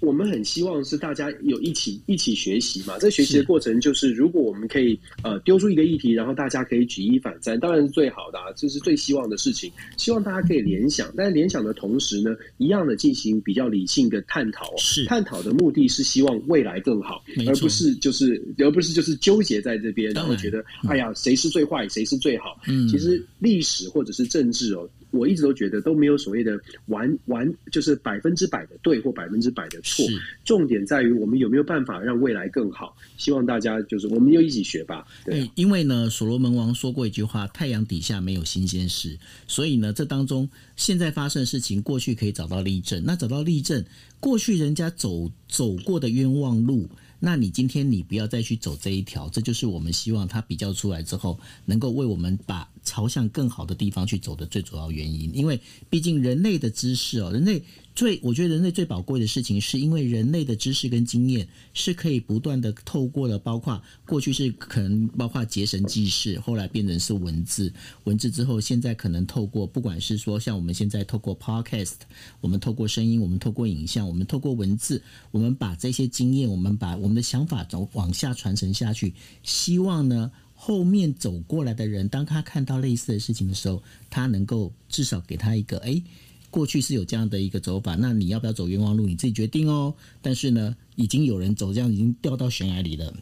[0.00, 2.98] 我们很希望是大家有一起一起学习嘛。
[2.98, 9.70] 这学习的过程就是，如果我们可以呃丢出一个议题，然后大家可以举一反三，当然是最好的啊，这是最希望的事情。
[9.96, 14.74] 希望大家可以联想，但是联想的同时呢，一样的进行比较理性的探讨。
[14.78, 22.58] 是探讨的目的是希望未来更好，而不是就是而不是就是纠结在这边，然后觉得哎呀谁是最坏，谁是最好。
[22.66, 24.88] 嗯，其实历史或者是政治哦。
[25.10, 30.04] 我一直都觉得都没有所谓的完完，就是百分之百的对或百分之百的错。
[30.44, 32.96] 重点在于我们有没有办法让未来更好。
[33.16, 35.06] 希望大家就是我们又一起学吧。
[35.24, 43.02] 对，因为呢，所罗门王说过一句话：“太阳底下没有新鲜事。”所以呢，这当中现在发生的事情，过去可以找到例证。
[43.04, 43.84] 那找到例证，
[44.18, 46.88] 过去人家走走过的冤枉路。
[47.22, 55.34] 那你今天你不要再去走这一条，这就是我们希望他比较出来之后，能够为我们把朝向更好的地方去走的最主要原因。
[55.34, 57.62] 因为毕竟人类的知识哦，人类。
[57.92, 67.70] 最我觉得人类最宝贵的事情，是因为人类的知识跟经验是可以不断的透过了，包括过去是可能包括结绳记事，后来变成是文字，
[68.04, 71.94] 文字之后现在可能透过不管是说像我们现在透过 podcast，
[72.40, 79.12] 我们透过声音，我们透过影像，我们透过文字，我们把这些经验，我们把我们的想法走往下传承下去，
[79.42, 80.30] 希望呢
[80.62, 85.88] 后面走过来的人，当他看到类似的事情的时候，他能够至少给他一个哎。
[85.88, 86.04] 诶
[86.50, 89.06] 过去是有这样的一个走法，那你要不要走冤枉路？
[89.06, 89.94] 你自己决定哦。
[90.20, 93.14] 但是呢，已经有人走这样，已经掉到悬崖里了。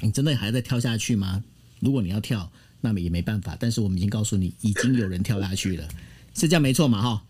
[0.00, 1.44] 你真的还在跳下去吗？
[1.80, 3.54] 如果你要跳，那么也没办法。
[3.60, 5.86] 但是我们已经告诉你，已经有人跳下去了，
[6.32, 7.02] 是这样没错嘛？
[7.02, 7.24] 哈。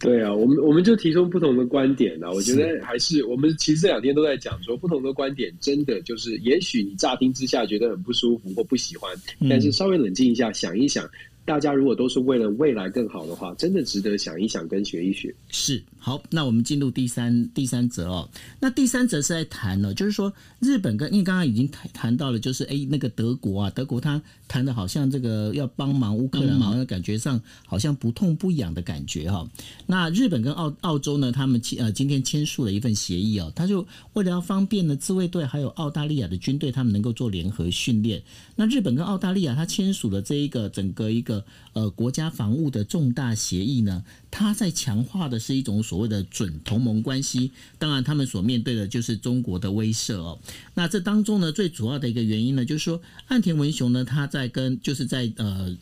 [0.00, 2.30] 对啊，我们我们就提出不同的观点啊。
[2.30, 9.14] 我觉得还是我们其实这两天都在讲说，不同的观点真的就是，也许你乍听之下觉得很不舒服或不喜欢，
[9.48, 11.08] 但是稍微冷静一下，想一想。
[11.46, 15.34] 大家如果都是为了未来更好的话，真的值得想一想跟学一学。
[15.50, 18.26] 是，好，那我们进入第三第三则哦。
[18.58, 24.18] 那第三则是在谈呢，就是说日本跟因为刚刚已经谈谈到了，就是哎那个德国啊，德国他
[24.54, 29.50] 谈的好像这个要帮忙乌克兰，好像感觉上好像不痛不痒的感觉哈、哦。
[29.84, 38.22] 那日本跟澳澳洲呢，他们签呃今天签署了一份协议哦，他就为了要方便呢自卫队还有澳大利亚的军队，他们能够做联合训练。
[38.54, 41.44] 那日本跟澳大利亚他签署了这一个整个一个。
[41.74, 47.50] 呃，国家防务的重大协议呢，它在强化的是一种所谓的准同盟关系。
[47.78, 50.38] 当然，他们所面对的就是中国的威慑哦。
[50.72, 55.76] 那这当中呢，最主要的一个原因呢，就是说岸田文雄呢，他在跟就是在呃。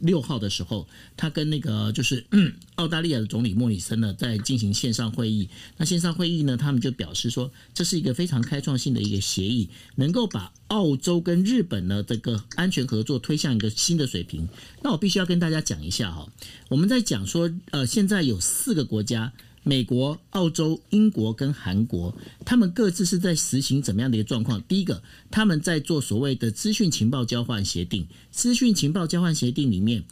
[0.00, 2.24] 六号的时候，他跟那个就是
[2.76, 5.48] 澳大利亚的总理莫里森呢，在进行线上会议。
[5.76, 14.48] 那线上会议呢，他们就表示说，这是一个非常开创性的一个协议，能够把澳洲跟日本呢这个安全合作推向一个新的水平。
[14.82, 16.28] 那我必须要跟大家讲一下哈，
[16.68, 19.32] 我们在讲说，呃，现在有四个国家。
[19.68, 24.62] 美国、澳洲、英国跟韩国，他们各自是在实行怎么样的一个状况？
[24.62, 28.06] 第一个，他们在做所谓的资讯情报交换协定。
[28.30, 30.04] 资讯情报交换协定里面，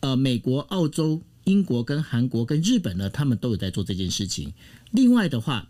[0.00, 4.52] 呃，美国、澳洲、英国跟韩国跟日本呢，他们都有在做这件事情。
[4.90, 5.68] 另外的话，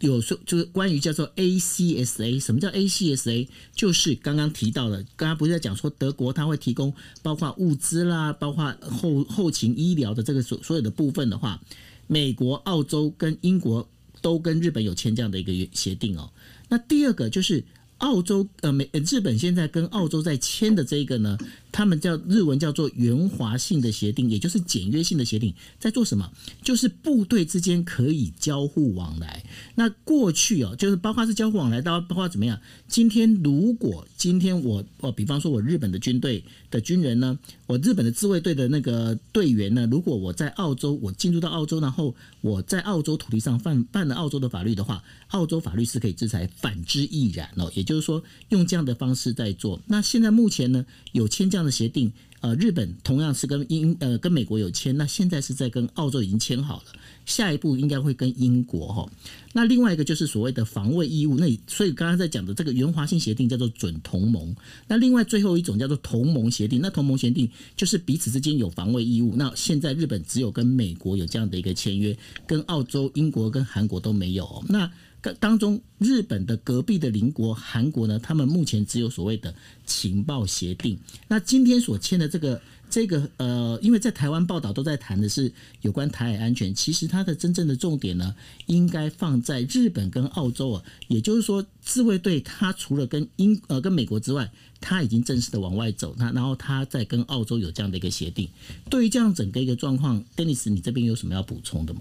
[0.00, 3.48] 有说就是关于叫做 ACSA，什么叫 ACSA？
[3.74, 6.92] 就是刚刚提到的，刚刚不是在讲说德国它会提供
[7.22, 11.58] 包括物资啦，包括后后勤医疗的这个所所有的部分的话。
[12.06, 13.88] 美国、澳洲跟英国
[14.20, 16.30] 都跟日本有签这样的一个协定哦。
[16.68, 17.64] 那第二个就是
[17.98, 21.38] 澳洲呃美日本现在跟澳洲在签的这个呢，
[21.74, 26.30] 他们叫日文叫做圆滑性的协定，也就是简约性的协定，在做什么？
[26.62, 29.42] 就是部队之间可以交互往来。
[29.74, 32.60] 那过去哦，就是包括是交互往来，到包括怎么样？
[32.86, 47.68] 今天如果今天我哦，比方说我日本的军队的军人呢，我日本的自卫队的那个队员呢，如果我在澳洲，我进入到澳洲，然后我在澳洲土地上犯犯了澳洲的法律的话，澳洲法律是可以制裁，反之亦然哦。
[47.74, 49.82] 也就是说，用这样的方式在做。
[49.88, 52.12] 那现在目前呢，有签这样的协定。
[52.40, 56.84] 呃，日本同样是跟英呃跟美国有签，那现在是在跟澳洲已经签好了，
[57.24, 59.10] 下一步应该会跟英国哈。
[59.54, 64.54] 那另外一个就是所谓的防卫义务，那所以刚刚在讲的这个圆滑性协定叫做准同盟。
[64.86, 69.32] 那另外最后一种叫做同盟协定，那同盟协定就是彼此之间有防卫义务。
[69.36, 72.14] 那现在日本只有跟美国有这样的一个签约，
[72.46, 74.62] 跟澳洲、英国跟韩国都没有。
[74.68, 74.92] 那
[75.32, 79.54] 当中，日本的隔壁的邻国韩国呢，他们目前只有所谓的
[79.86, 80.98] 情报协定。
[81.28, 88.34] 那今天所签的这个这个呃，因为在台湾报道都在谈的是有关台海安全，其实它的真正的重点呢，
[88.66, 90.84] 应该放在日本跟澳洲啊。
[91.08, 98.48] 也就是说，自卫队它除了跟英呃跟美国之外，它已经正式的往外走，那然后它在跟澳洲有这样的一个协定。
[98.90, 102.00] 对于这样整个一个状况，Dennis，你这边有什么要补充的吗？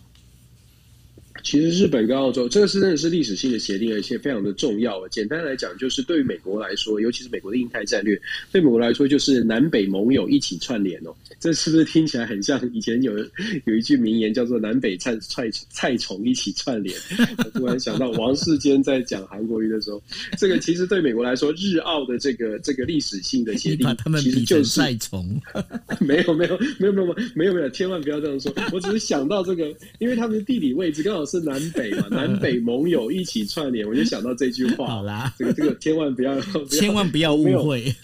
[1.42, 5.06] 其实日本跟澳洲这个是真的是历史性的协定，而且非常的重要。
[5.08, 8.20] 简单来讲，就是对于美国来说，尤其是美国的印太战略，
[8.52, 11.14] 对美国来说就是南北盟友一起串联哦。
[11.40, 13.18] 这是不是听起来很像以前有
[13.66, 16.96] 有一句名言叫做“南北菜菜菜虫一起串联”？
[17.44, 20.02] 我突然想到王世坚在讲韩国瑜的时候，
[20.38, 23.88] 这个其实对美国来说，日澳的这个这个历史性的协定，
[24.22, 25.42] 其实就是菜虫。
[26.00, 28.54] 没有没有没有没有没有没有，千万不要这样说。
[28.72, 29.68] 我只是想到这个，
[29.98, 31.23] 因为他们的地理位置刚好。
[31.26, 32.08] 是南北嘛？
[32.12, 34.88] 南北盟友一起串联，我就想到这句话。
[34.88, 37.96] 好啦，这个这个千万不要，不要千万不要误会，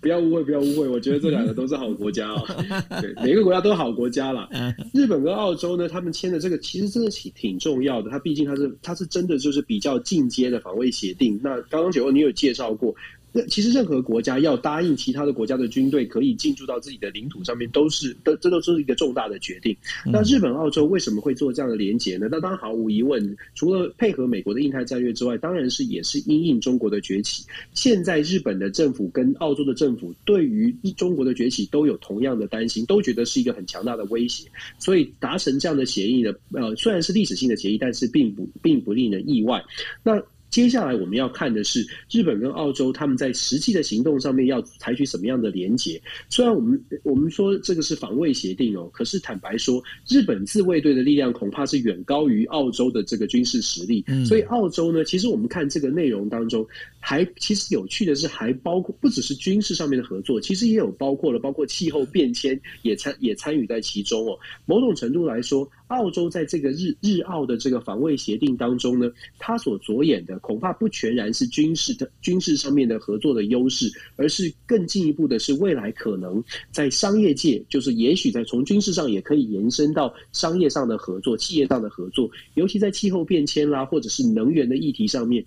[0.00, 0.88] 不要误会，不要误会。
[0.88, 4.48] 我觉得这两个都是好国家啊、哦， 对，每个国家都是好国家啦。
[4.92, 8.10] 日本跟澳洲呢，他们签的这个其实真的挺挺重要的。
[8.10, 11.38] 它毕竟它是它是真的就是比较进阶的防卫协定。
[11.42, 12.94] 那刚刚九欧你有介绍过。
[13.36, 19.76] 那其实任何国家要答应其他的国家的军队可以进驻到自己的领土上面，都是都这都是一个重大的决定。
[20.06, 22.28] 那日本、澳洲为什么会做这样的连结呢？
[22.30, 27.44] 那当然毫无疑问，除了配合美国的印太战略之外，当然是也是因应中国的崛起。
[27.72, 34.48] 现在日本的政府跟澳洲的政府对于中国的崛起都有同样的担心，都觉得是一个很强大的威胁。
[34.78, 39.60] 所以达成这样的协议呢，呃，虽然是历史性的协议，但是并不并不令人意外。
[40.04, 40.22] 那
[40.54, 46.00] 接下来我们要看的是日本跟澳洲他们在实际的行动上面要采取什么样的连结。
[46.28, 54.04] 虽然我们我们说这个是防卫协定哦，可是坦白说，日本自卫队的力量恐怕是远高于澳洲的这个军事实力。
[54.24, 56.64] 所以澳洲呢，其实我们看这个内容当中，
[57.06, 64.38] 还其实有趣的是，还包括不只是军事上面的合作，其实也有包括了包括气候变迁也参也参与在其中哦。
[64.64, 65.68] 某种程度来说。
[65.88, 76.42] 澳洲在这个日日澳的这个防卫协定当中呢，它所着眼的恐怕不全然是军事的军事上面的合作的优势，而是更进一步的是未来可能
[76.72, 85.44] 在商业界，就是也许在从军事上也可以延伸到商业上的合作、企业上的合作，尤其在气候变迁啦，或者是能源的议题上面，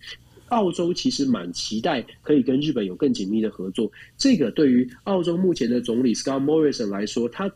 [0.50, 3.92] 澳洲其实蛮期待可以跟日本有更紧密的合作。
[4.18, 7.52] 这个对于澳洲目前的总理 Scott Morrison 来说，他。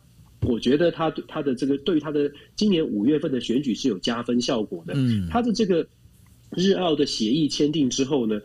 [0.48, 4.94] 我觉得他他的这个对于他的今年五月份的选举是有加分效果的。
[4.96, 5.88] 嗯，他的这个
[6.58, 8.42] 日澳的协议签订之后呢，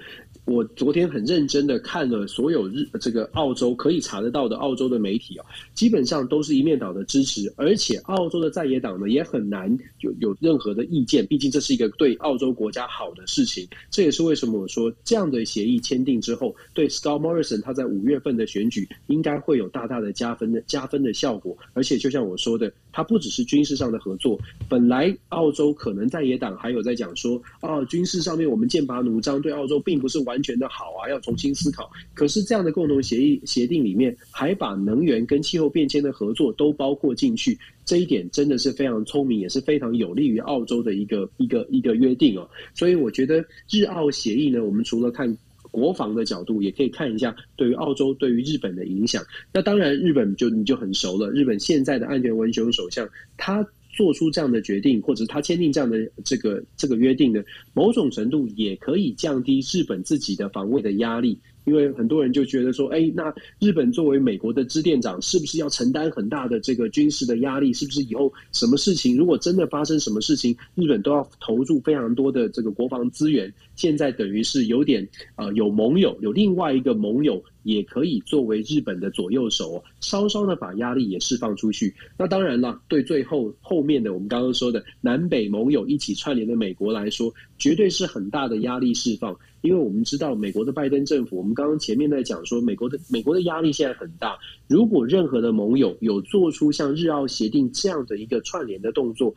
[0.46, 5.44] 我昨天很认真的看了所有日这个澳洲可以查得到的澳洲的媒体啊，
[5.74, 13.66] 基本上都是一面倒的支持，而且澳洲的在野党呢也很难有有任何的意见，毕竟这是一个对澳洲国家好的事情。
[13.90, 21.58] 这也是为什么我说这样的协议签订之后，对 Scott Morrison 他在五月份的选举应该会有大大的加分的加分的效果。
[21.72, 24.38] 而且就像我说的，它不只是军事上的合作，
[24.68, 30.35] 本来澳洲可能在野党还有在讲说啊，军事上面我们剑拔弩张，对澳洲并不是完。
[30.36, 31.90] 完全的好啊，要重新思考。
[32.12, 42.46] 可是这样的共同协议协定里面，还把能源跟气候变迁的合作都包括进去，这一点真的是非常聪明，也是非常有利于澳洲的一个一个一个约定哦。
[42.74, 45.34] 所以我觉得日澳协议呢，我们除了看
[45.70, 49.24] 国防的角度，也可以看一下对于澳洲、对于日本的影响。
[49.54, 51.30] 那当然，日本就你就很熟了。
[51.30, 53.08] 日本现在的岸田文雄首相，
[53.38, 53.66] 他。
[53.96, 57.42] 做出这样的决定，或者他签订这样的这个这个约定呢，
[57.72, 61.36] 某种程度也可以降低日本自己的防卫的压力。
[61.66, 67.72] 因为很多人就觉得说，哎，那日本作为美国的支店长，是不是要承担很大的这个军事的压力？
[67.72, 73.52] 是不是以后什么事情，如果真的发生什么事情，日本都要投入非常多的这个国防资源？
[73.74, 81.94] 现在等于是有点、呃，有盟友，有另外一个盟友也可以作为日本的左右手，稍稍的把压力也释放出去。
[82.16, 89.36] 那当然了，对最后后面的我们刚刚说的南北盟友一起串联的美国来说，绝对是很大的压力释放。
[89.66, 94.38] 因为我们知道，美国的拜登政府，我们刚刚前面在讲说，美国的美国的压力现在很大。
[94.68, 99.34] 如果任何的盟友有做出像日澳协定这样的一个串联的动作，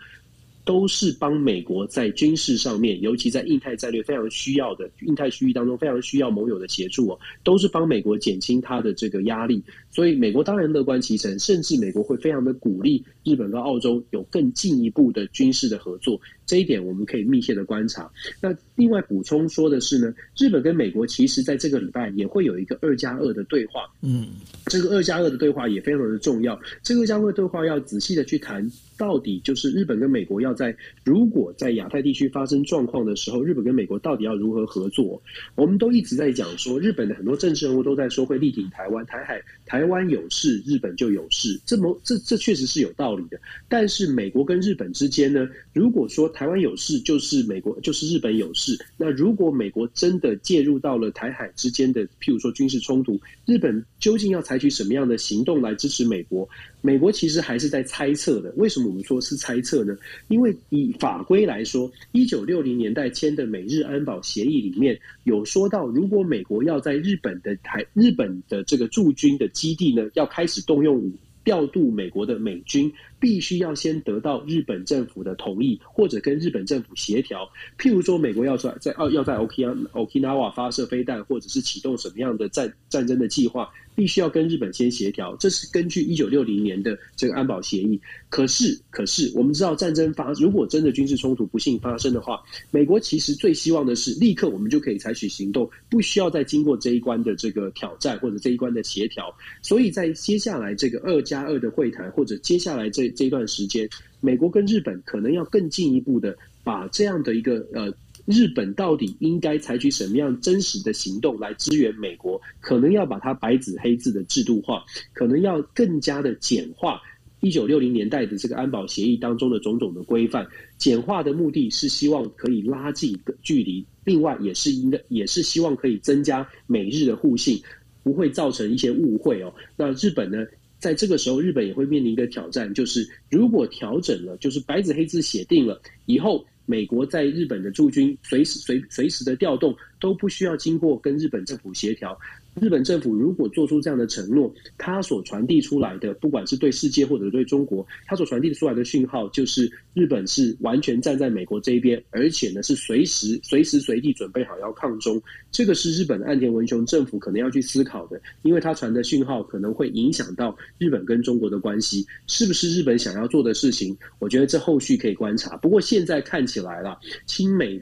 [0.66, 9.64] 都是帮美国在军事上面，尤其在印太战略非常需要的印太区域当中非常需要盟友的协助哦，都是帮美国减轻他的这个压力。
[9.90, 16.22] 所以美国当然乐观其成，甚至美国会非常的鼓励日本和澳洲有更进一步的军事的合作。
[16.50, 18.10] 这一点我们可以密切的观察。
[18.42, 23.82] 那另外补充说的是呢，日本跟美国其实在这个礼拜也会有一个二加二的对话。
[24.02, 24.26] 嗯，
[24.66, 26.60] 这个二加二的对话也非常的重要。
[26.82, 28.68] 这个二加二对话要仔细的去谈。
[28.98, 30.76] 到底就是日本跟美国要在
[31.06, 35.22] 如果在亚太地区发生状况的时候，日本跟美国到底要如何合作？
[35.56, 41.58] 我们都一直在讲说，日本的很多政治人物都在说会力挺台湾，台海台湾有事，日本就有事。
[41.66, 43.40] 这么这这确实是有道理的。
[43.70, 48.80] 但是美国跟日本之间呢，如果说台湾有事，就是美国就是日本有事。
[48.96, 56.48] 那如果美国真的介入到了台海之间的，譬如说军事冲突，日本究竟要采取什么样的行动来支持美国？
[56.80, 58.54] 美国其实还是在猜测的。
[58.56, 59.98] 为什么我们说是猜测呢？
[60.30, 71.12] 因为以法规来说，一九六零年代签的美日安保协议里面有说到，如果美国要在日本的台日本的这个驻军的基地呢，要开始动用
[71.44, 77.50] 调度美国的美军，必须要先得到日本政府的同意，或者跟日本政府协调。
[77.78, 83.70] 譬如说，美国要在在要在 Okinawa 发射飞弹，或者是启动什么样的战战争的计划。
[83.96, 88.00] 必须要跟日本先协调，这是根据一九六零年的这个安保协议。
[88.30, 92.42] 可是，可是我们知道，战争发如果真的军事冲突不幸发生的话，
[92.72, 99.36] 美国其实最希望的是立刻我们就可以采取行动，不需要再经过这一关的这个挑战或者这一关的协调。
[99.62, 103.90] 所以在接下来这个二加二的会谈，或者接下来这这段时间，
[104.22, 107.94] 美国跟日本可能要更进一步的把这样的一个呃。
[108.26, 112.40] 日本到底应该采取什么样真实的行动来支援美国？
[112.60, 114.84] 可能要把它白纸黑字的制度化，
[115.14, 117.02] 可能要更加的简化
[117.40, 120.46] 一九六零年代的这个安保协议当中的种种的规范。
[120.78, 127.60] 简化的目的是希望可以拉近距离，另外也是应该也是希望可以增加美日的互信，
[128.04, 129.52] 不会造成一些误会哦。
[129.76, 130.46] 那日本呢，
[130.80, 136.46] 在这个时候，日本也会面临一个挑战，就是如果调整了，就是白纸黑字写定了以后。
[136.66, 142.16] 美国在日本的驻军随时随随时的调动都不需要经过跟日本政府协调。
[142.62, 155.22] 日本政府如果做出这样的承诺，他所传递出来的，不管是对世界或者对中国，他所传递出来的讯号就是日本是完全站在美国这一边，而且呢是随时随时随地准备好要抗中。
[155.52, 163.98] 这个是日本的岸田文雄政府可能要去思考的，因为他传的讯号可能会影响到日本跟中国的关系，是不是日本想要做的事情？
[164.20, 165.58] 我觉得这后续可以观察。
[165.58, 167.82] 不过现在看起来了，亲美。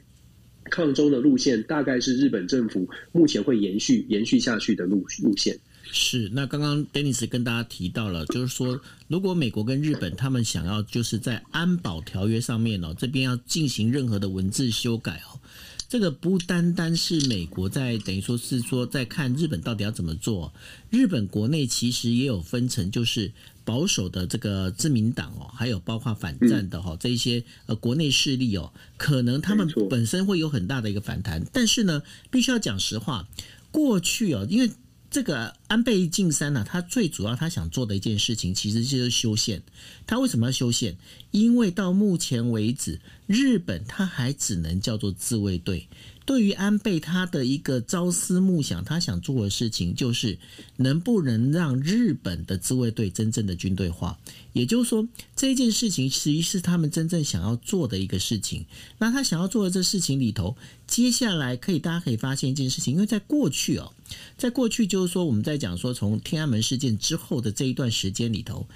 [0.68, 5.58] 抗中的路线大概是日本政府目前会延续延续下去的路路线。
[5.90, 15.40] 是，那刚刚 Dennis 跟大家提到了，就是说，如果美国跟日本他们想要就是在安保条约上面哦，这边要进行任何的文字修改哦，
[15.88, 20.52] 这个不单单是美国在等于说是说在看日本到底要怎么做，
[20.90, 23.32] 日本国内其实也有分成，就是。
[23.68, 33.28] 保守的这个自民党哦，还有包括反战的哈这一些呃国内势力哦，可能他们本身会有很大的一个反弹，但是呢，必须要讲实话，
[33.70, 34.70] 过去哦，因为。
[35.10, 39.62] 这个安倍晋三呢，他最主要他想做的一件事情，其实就是修宪。
[40.06, 40.98] 他为什么要修宪？
[41.30, 45.88] 因为到目前为止，日本他还只能叫做自卫队。
[46.28, 50.38] 对于安倍他的一个朝思暮想，他想做的事情就是
[50.76, 54.18] 能不能让日本的自卫队真正的军队化。
[54.52, 58.66] 也就是说，这件事情其实是他们真正想要做的一个事情。
[58.98, 60.54] 那他想要做的这事情里头，
[60.86, 63.94] 接下来可以大家可以发现一件事情，因为在过去哦，
[64.36, 68.66] 在过去就是说我们在讲说从天安门事件之后的这一段时间里头。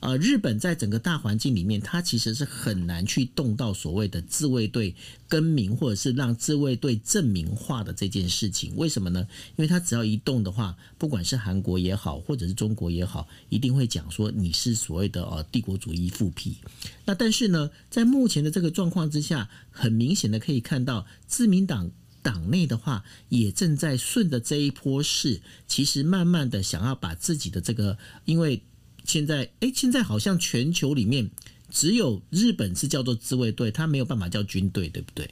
[0.00, 4.94] 呃，日本在整个大环境里面，它其实是很难去动到所谓的自卫队
[5.28, 8.74] 更名，或者是让自卫队正名化的这件事情。
[8.76, 9.28] 为什么呢？
[9.56, 16.56] 因为它只要一动的话，不管是韩国也好，或者是中国也好，一定会讲说你是所谓的呃帝国主义复辟。
[17.04, 21.90] 那但是呢，在目前的这个状况之下，很明显的可以看到，自民党
[22.22, 28.62] 党内的话也正在顺着这一波势，其实慢慢的想要把自己的这个，因为。
[29.04, 31.30] 现在，哎，现在好像全球里面
[31.70, 35.28] 只有日本是叫做自卫队，他没有办法叫军队，对不对？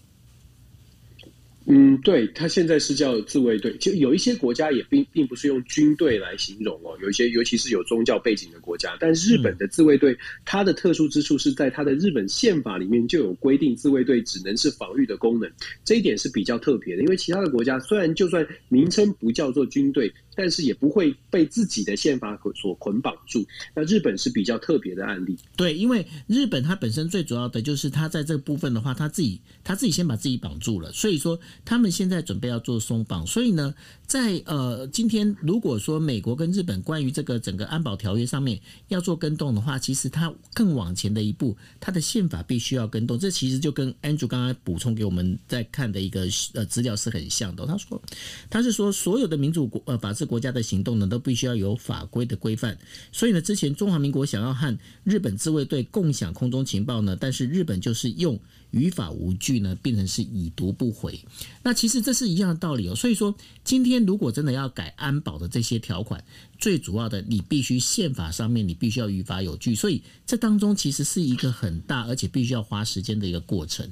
[1.71, 3.77] 嗯，对，他现在是叫自卫队。
[3.77, 8.97] 就有一些国家也并并不是用军队来形容哦，有一些尤其是有宗教背景的国家。
[8.99, 10.17] 但日本的自卫队，
[10.47, 15.51] 它的特殊之处是在它的日本宪法里面就有规定，自卫队只能是防御的功能，
[15.85, 17.03] 这一点是比较特别的。
[17.03, 20.11] 因为其他的国家虽然就算名称不叫做军队。
[20.39, 23.45] 但是也不会被自己的宪法所捆绑住。
[23.75, 33.27] 那日本是比较特别的案例，对，因为日本它本身最主要的就是它在这部分的话，它自己它自己先把自己绑住了，所以说他们现在准备要做松绑。
[33.27, 33.75] 所以呢，
[34.07, 43.19] 在呃今天如果说美国跟日本关于这个整个安保条约上面要做更动的话，其实它更往前的一步，它的宪法必须要更动。
[43.19, 47.67] 这其实就跟 Andrew 刚刚补充给我们在看的一个呃资料是很像的。
[47.67, 48.01] 他说，
[48.49, 52.79] 他是说所有的民主国呃法治国家的行动呢，都必须要有法规的规范。
[53.11, 58.39] 所以呢，之前中华民国想要和日本自卫队共享空中情报呢，但是日本就是用
[58.71, 61.19] 于法无据呢，变成是已读不回。
[61.63, 62.95] 那其实这是一样的道理哦。
[62.95, 66.23] 所以说，今天如果真的要改安保的这些条款，
[66.59, 69.75] 最主要的你必须宪法上面你必须要于法有据。
[69.75, 73.91] 所以这当中其实是一个很大而且必须要花时间的一个过程。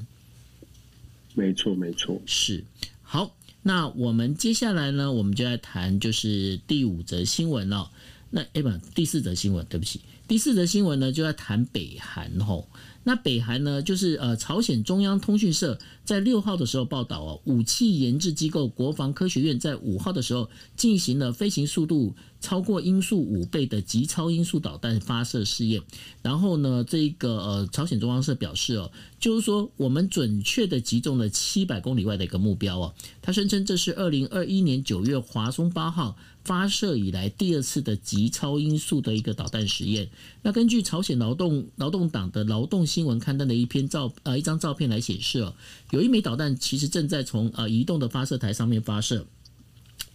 [1.34, 2.64] 没错，没错，是
[3.02, 3.34] 好。
[3.66, 7.90] 那我们接下来呢，我们就要谈就是第五则新闻了。
[8.30, 12.68] 那哎不，第四则新闻，对不起，第四则新闻呢就要谈北韩吼。
[13.08, 25.80] 那北韩呢，就是呃，朝鲜中央通讯社在六号的时候报道哦，武器研制机构国防科学院在五号的时候进行了飞行速度超过音速五倍的极超音速导弹发射试验。
[26.20, 28.90] 然后呢，这个呃，朝鲜中央社表示哦，
[29.20, 32.94] 就是说我们准确的击中了七百公里外的一个目标哦。
[33.22, 40.08] 他声称这是二零二一年九月华松八号发射以来第二次的极超音速的一个导弹实验。
[40.42, 45.54] 那根据朝鲜劳动劳动党的劳动新闻刊登的一篇照呃一张照片来显示哦，
[45.90, 49.26] 有一枚导弹其实正在从呃移动的发射台上面发射，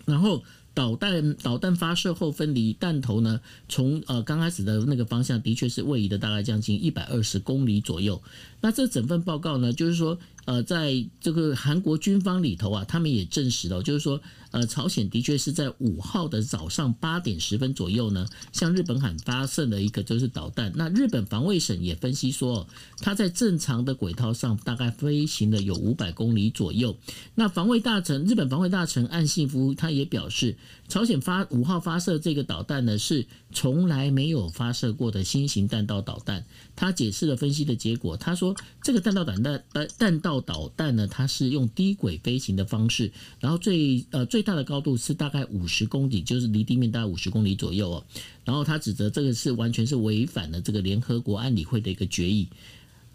[0.05, 0.43] 然后。
[0.73, 8.23] 导弹导弹发射后分离，弹头呢从呃刚开始的那个方向的确是位移的大概将近一百二十公里左右。
[8.61, 14.21] 那这整份报告呢，就是说呃在这个韩国军方里头啊，他们也证实了，就是说
[14.51, 20.71] 呃朝鲜的确是在五号的早上八点十分左右呢，向日本海发射了一个就是导弹。
[20.75, 26.97] 那日本防卫省也分析说，它在正常的轨道上大概飞行了有五百公里左右。
[27.35, 30.55] 那防卫大臣日本防卫大臣岸信夫他也表示。
[30.87, 36.45] 朝鲜发五号发射这个导弹呢，是从来没有发射过的新型弹道导弹。
[36.75, 48.03] 他解释了分析的结果，他说这个弹道导弹弹弹道导弹呢，它是用低轨飞行的方式，然后最呃最最大的高度是大概五十公里，就是离地面大概五十公里左右哦。
[48.43, 52.47] 然后他指责这个是完全是违反了这个联合国安理会的一个决议。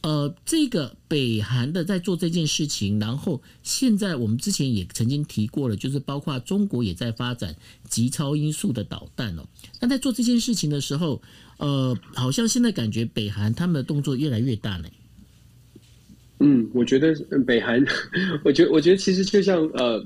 [0.02, 7.56] 呃，这个北韩的在做这件事情，然后现在我们之前也曾经提过了，就是包括中国也在发展
[7.88, 9.44] 极超音速的导弹哦。
[9.80, 11.20] 那在做这件事情的时候，
[11.56, 14.88] 呃，好像现在感觉北韩他们的动作越来越大呢。
[16.38, 17.12] 嗯，我觉得
[17.44, 17.84] 北韩，
[18.44, 20.04] 我觉得我觉得其实就像呃，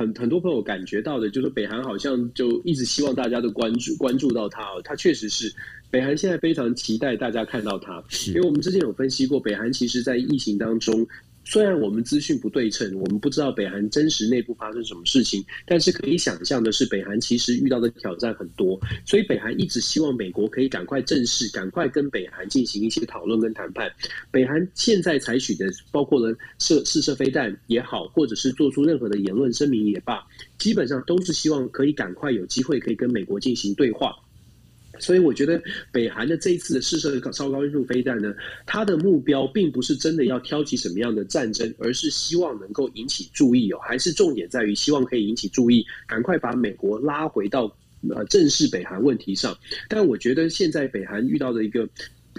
[0.00, 5.52] 很很多朋友感觉到的，就是北韩好像就一直希望大家都关注关注到他哦，他确实是。
[5.90, 11.06] 北韩现在非常期待大家看到他，因为我们之前有分析过，北韩其实，在疫情当中，
[11.50, 23.90] 虽然我们资讯不对称，我们不知道北韩真实内部发生什么事情，但是可以想象的是，北韩其实遇到的挑战很多，所以北韩一直希望美国可以赶快正式、赶快跟北韩进行一些讨论跟谈判。
[24.30, 30.24] 北韩现在采取的，包括了射试射飞弹也好，或者是做出任何的言论声明也罢，
[30.56, 34.14] 基本上都是希望可以赶快有机会可以跟美国进行对话。
[35.00, 38.34] 所以我觉得北韩的这一次的试射超高音速飞弹呢，
[38.66, 47.64] 它的目标并不是真的要挑起什么样的战争，而是希望能够引起注意哦，还是重点在于希望可以引起注意，赶快把美国拉回到
[48.08, 49.56] 呃正视北韩问题上。
[49.88, 51.88] 但我觉得现在北韩遇到的一个。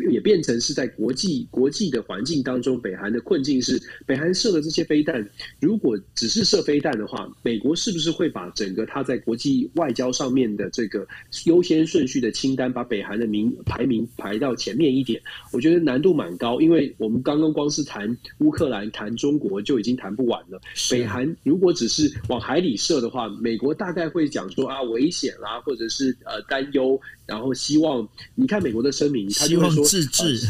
[0.09, 5.27] 也变成是在国际国际的环境当中，北韩的困境是，北韩射的这些飞弹，
[5.59, 11.07] 如果只是射飞弹的话，美国是不是会把整个它在国际外交上面的这个
[11.45, 15.21] 优先顺序的清单，把北韩的名排名排到前面一点？
[15.51, 20.59] 我觉得难度蛮高，因为我们刚刚光是谈乌克兰、谈中国就已经谈不完了。
[20.89, 26.99] 北韩如果只是往海里射的话，美国大概会讲说啊危险啦，或者是呃担忧。
[27.25, 30.47] 然后希望你看美国的声明，他就会说自治，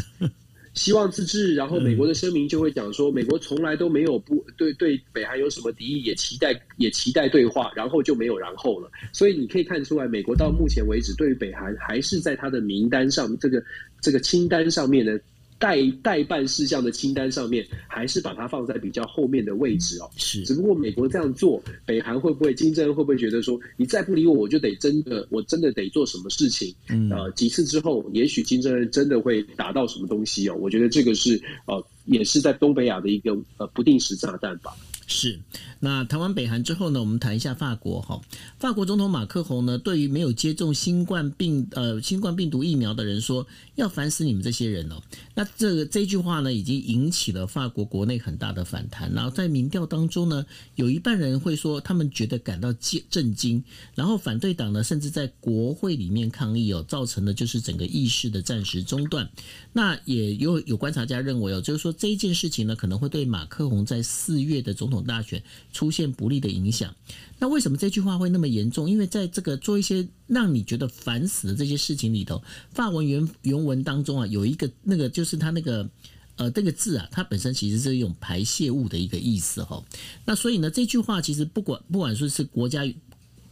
[0.73, 1.53] 希望自治。
[1.55, 8.89] 然后美国的声明就会讲说，美国从来都没有不对对北韩有什么敌意，也期待也期待对话，然后就没有然后了。
[9.11, 13.63] 所以你可以看出来，美国到目前为止对于北韩还是在他的名单上，这个
[14.01, 15.19] 这个清单上面的。
[15.61, 20.09] 待待办事项的清单上面，还是把它放在比较后面的位置哦。
[20.17, 26.73] 是，只不过美国这样做，北韩会不会金正恩会不会觉得说，你再不理我，我就得真的，我真的得做什么事情？
[26.89, 30.55] 嗯，呃，几次之后，也许金正恩真的会打到什么东西哦。
[30.59, 34.75] 我觉得这个是呃，也是在东北亚的一个呃不定时炸弹吧。
[35.13, 35.37] 是，
[35.81, 38.21] 那谈完北韩之后呢，我们谈一下法国哈。
[38.57, 43.45] 法国总统马克宏呢，对于没有接种新冠病呃新冠病毒疫苗的人说，
[43.81, 45.01] 要烦死你们这些人哦。
[45.35, 49.11] 那这个这句话呢，已经引起了法国国内很大的反弹。
[49.13, 52.73] 然后在民调当中呢，有一半人会说他们觉得感到
[53.09, 53.63] 震惊。
[53.95, 59.29] 然后反对党呢，甚至在国会里面抗议哦，造成的就是整个议事的暂时中断。
[59.73, 66.93] 那也有有观察家认为哦，就是说这一件事情呢，可能会对马克宏在四月的总统大选出现不利的影响。
[67.39, 68.89] 那为什么这句话会那么严重？
[68.89, 75.89] 因为在这个做一些让你觉得烦死的这些事情里头，法文原原文文当中啊，有一个那个就是它那个
[76.35, 79.83] 呃这个字啊，它本身其实是一种排泄物的一个意思哈。
[80.25, 82.81] 那所以呢，这句话其实不管不管说是国家。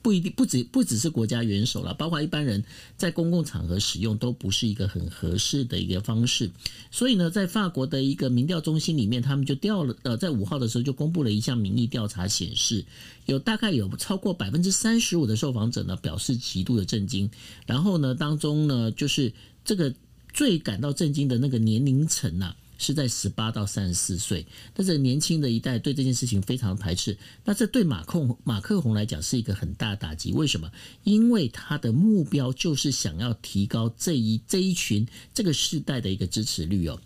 [0.02, 2.64] 不一定不止不只是国家元首了，包括一般人
[2.96, 6.50] 在公共场合使用都不是一个很合适的一个方式。
[6.90, 12.86] 所以呢，在法国的一个民调中心里面，他们就调了呃，在五号的时候就公布了一项民意调查，显示
[13.26, 17.30] 有大概有超过百分之三十五的受访者呢表示极度的震惊。
[17.66, 19.34] 然后呢，当中呢就是
[19.66, 19.94] 这个
[20.40, 22.56] 最感到震惊的那个年龄层呐。
[22.82, 27.18] 是在十八到三十四岁，但是年轻的一代对这件事情非常排斥。
[27.44, 30.32] 那这对马控马克宏来讲是一个很大打击。
[30.32, 30.72] 为什么？
[31.04, 36.98] 因为他的目标就是想要提高这一这一群这个世代的一个支持率哦。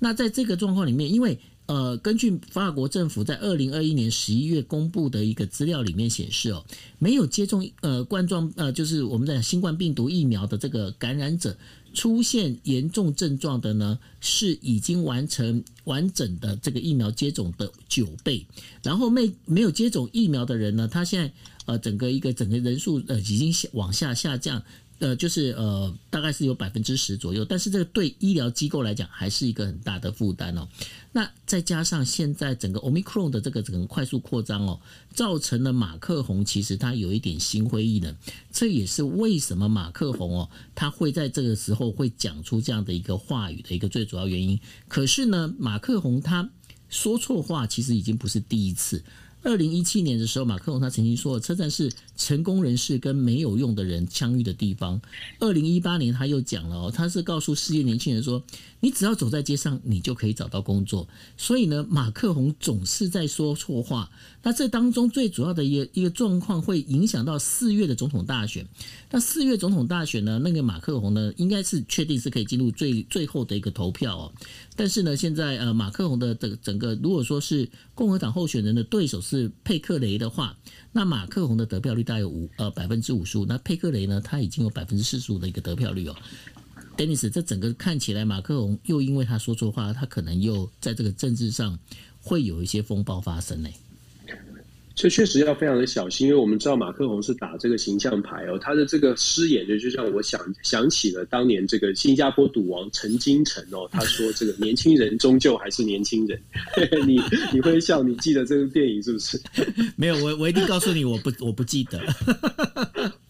[0.00, 6.66] 那在这个状况里面，因为呃，根据法国政府在二零二一年十一月公布的一个资料里面显示哦，
[6.98, 11.56] 没有接种呃冠状呃就是我们的新冠病毒疫苗的这个感染者。
[11.92, 18.46] 出现严重症状的呢，是已经完成完整的这个疫苗接种的九倍，
[18.82, 21.32] 然后没没有接种疫苗的人呢，他现在
[21.66, 24.62] 呃整个一个整个人数呃已经往下下降。
[25.00, 30.68] 呃，就是呃，大概是有百分之十左右，但是这个对医疗机构来讲还是一个很大的负担哦。
[31.12, 34.80] 那再加上现在整个 Omicron 的这个整个快速扩张哦，
[35.12, 38.14] 造成了马克宏其实他有一点心灰意冷，
[38.52, 44.60] 这也是为什么马克宏哦，他会在这个时候会讲出这样的一个话语的一个最主要原因。
[44.86, 46.48] 可是呢，马克宏他
[46.88, 49.02] 说错话其实已经不是第一次。
[49.42, 55.00] 二零一七年的时候，马克龙他曾经说，车站是成功人士跟没有用的人相遇的地方。
[55.38, 58.42] 二零一八年他又讲了哦，他是告诉世界年轻人说，
[58.80, 61.08] 你只要走在街上，你就可以找到工作。
[61.36, 64.10] 所以呢，马克龙总是在说错话。
[64.42, 68.66] 那这当中最主要的一个一个状况，会影响到四月的总统大选。
[69.10, 74.32] 那四月总统大选呢，那个马克龙呢，应该是确定是可以进入最最后的一个投票哦。
[74.80, 80.56] 但是呢，现在呃，马克龙的整整个，如果说是共和党候选人的对手是佩克雷的话，
[80.90, 86.16] 那马克龙的得票率大概有五呃百分之五十五，那佩克雷呢，他已经有百分之四十五的一个得票率哦。
[86.96, 91.78] Dennis，这整个看起来，马克龙又因为他说错话，他可能又在这个政治上
[92.22, 93.68] 会有一些风暴发生呢。
[94.94, 106.38] 这确实要非常的小心，因为我们知道马克宏是打这个形象牌哦，他的这个失言就就让我想想起了当年这个新加坡赌王陈金城哦，他说这个年轻人终究还是年轻人，
[107.06, 107.20] 你
[107.52, 109.40] 你会笑，你记得这个电影是不是？
[109.96, 112.00] 没有，我我一定告诉你，我不我不记得。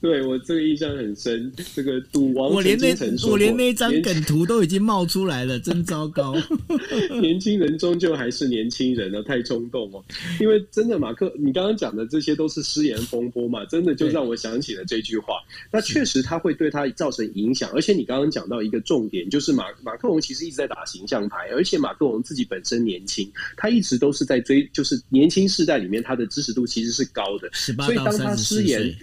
[0.02, 2.88] 对我这个印象很深，这个赌王我连那
[3.28, 6.34] 我连那张梗图都已经冒出来了，真糟糕。
[7.20, 10.02] 年轻人终究还是年轻人啊，太冲动哦。
[10.40, 15.34] 因为真的，马克，你刚刚讲的这些都是失言风波嘛，真的就让我想起了这句话。
[15.70, 28.96] 那确实他会对他造成影响，而且你刚刚讲到一个重点，就是马马克龙其实一直在打形象牌，而且马克龙自己本身年轻，他一直都是在追，就是年轻世代里面他的支持度其实是高的，所以当他失言。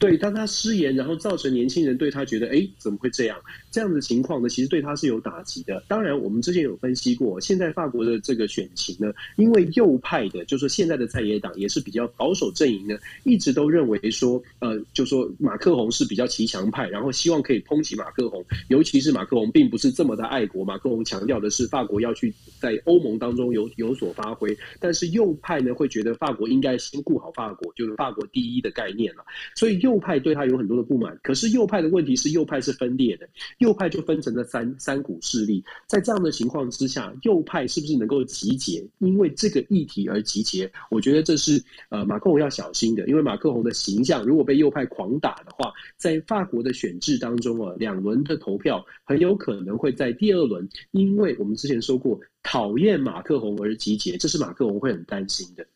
[0.00, 3.38] 对，当他失言，然后造成年轻人对他觉得，哎，怎么会这样？
[3.70, 5.84] 这样的情况呢，其实对他是有打击的。
[5.86, 29.22] 当然，我们之前有分析过，现在法国的这个选情呢，因为右派的，就是现在的在野党也是比较保守阵营呢，一直都认为说，呃，就说马克宏是比较骑墙派，然后希望可以抨击马克宏，尤其是马克宏并不是这么的爱国，马克宏强调的是法国要去在欧盟当中有有所发挥，但是右派呢会觉得法国应该先顾好法国，就是法国第一的概念了，
[29.54, 29.89] 所以右。
[29.90, 33.28] 右派对他有很多的不满，可是右派的问题是右派是分裂的，
[33.58, 35.64] 右派就分成了三三股势力。
[35.88, 38.86] 在这样的情况之下，右派是不是能够集结？
[39.00, 43.08] 因为这个议题而集结，我觉得这是呃马克龙要小心的。
[43.08, 55.66] 因为马克龙的形象如果被右派狂打的话，在法国的选制当中啊，两轮的投票很有可能会在第二轮，因为我们之前说过讨厌马克龙而集结，这是马克龙会很担心的。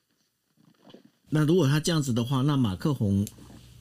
[1.30, 3.26] 那如果他这样子的话，那马克宏。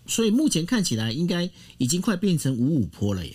[0.05, 3.33] 所以目前看起来应该已经快变成五五坡了耶。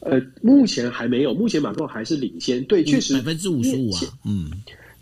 [0.00, 4.48] 呃，目前还没有，目前马克龙还是领先，对，确实百分之五十五啊，嗯，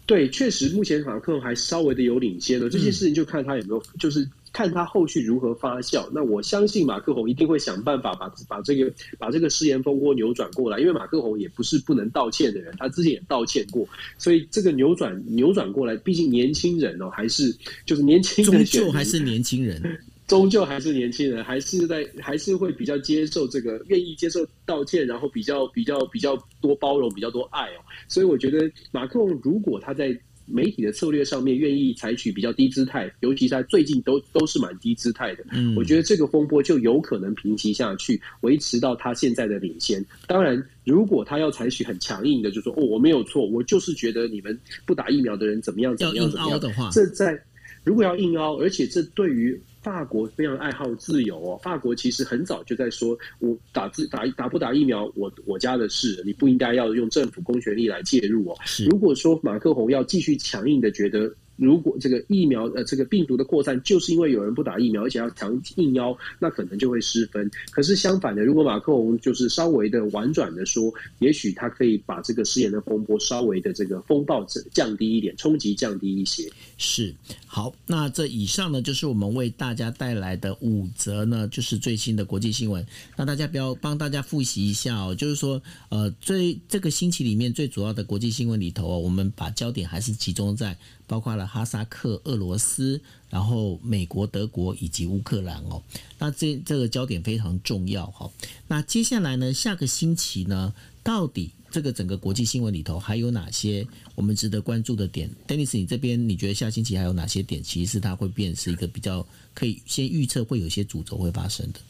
[0.06, 6.08] 对，确实目前马克龙还稍微的有领先的这件事情，就看他有没有，嗯、就是看他后续如何发酵。
[6.12, 17.54] 那我相信马克宏一定会想办法把把这个把这个失言风波扭转过来，因为马克宏也不是不能道歉的人，他之前也道歉过，所以这个扭转扭转过来，毕竟年轻人哦，还是
[17.84, 19.82] 就是年轻人，终究还是年轻人。
[20.26, 27.84] 终究还是年轻人，还是在还是会比较接受这个，愿意接受道歉，然后比较比较比较多包容，比较多爱哦。
[28.08, 40.02] 所以我觉得马克龙如果他在媒体的策略上面愿意采取比较低姿态，尤其是他最近都都是蛮低姿态的，嗯，我觉得这个风波就有可能平息下去，维持到他现在的领先。
[40.26, 47.38] 当然，如果他要采取很强硬的，就说哦我没有错，我就是觉得你们不打疫苗的人怎么样怎么样怎么样的话，这在
[47.84, 49.60] 如果要硬凹，而且这对于。
[49.84, 58.56] 法国非常爱好自由哦，法国其实很早就在说，我打自打打不打疫苗，我我家的事，你不应该要用政府公权力来介入哦。
[58.90, 61.32] 如果说马克宏要继续强硬的觉得。
[61.56, 67.50] 如果这个疫苗呃，这个病毒的扩散就是因为有人不打疫苗，而且要强硬邀，那可能就会失分。
[67.70, 76.50] 可是相反的，如果马克龙就是稍微的婉转的说，也许他可以把这个失言的风波稍微的这个风暴降低一点，冲击降低一些。
[76.76, 77.14] 是
[77.46, 82.84] 好，那这以上呢，就是我们为大家带来的五则呢，就是最新的国际新闻。
[83.16, 90.76] 那大家不要帮大家复习一下哦，就是说呃，最这个星期里面最主要的国际新闻里头哦，我们把焦点还是集中在。
[91.06, 93.00] 包括了哈萨克、俄罗斯，
[93.30, 95.82] 然后美国、德国以及乌克兰哦。
[96.18, 98.30] 那这这个焦点非常重要哈。
[98.68, 107.62] 那接下来呢，下个星期呢，到底这个整个国际新闻里头还有哪些我们值得关注的点？Dennis，你这边你觉得下星期还有哪些点？
[107.62, 111.80] 其实它会变是一个比较可以先预测会有些主轴会发生的。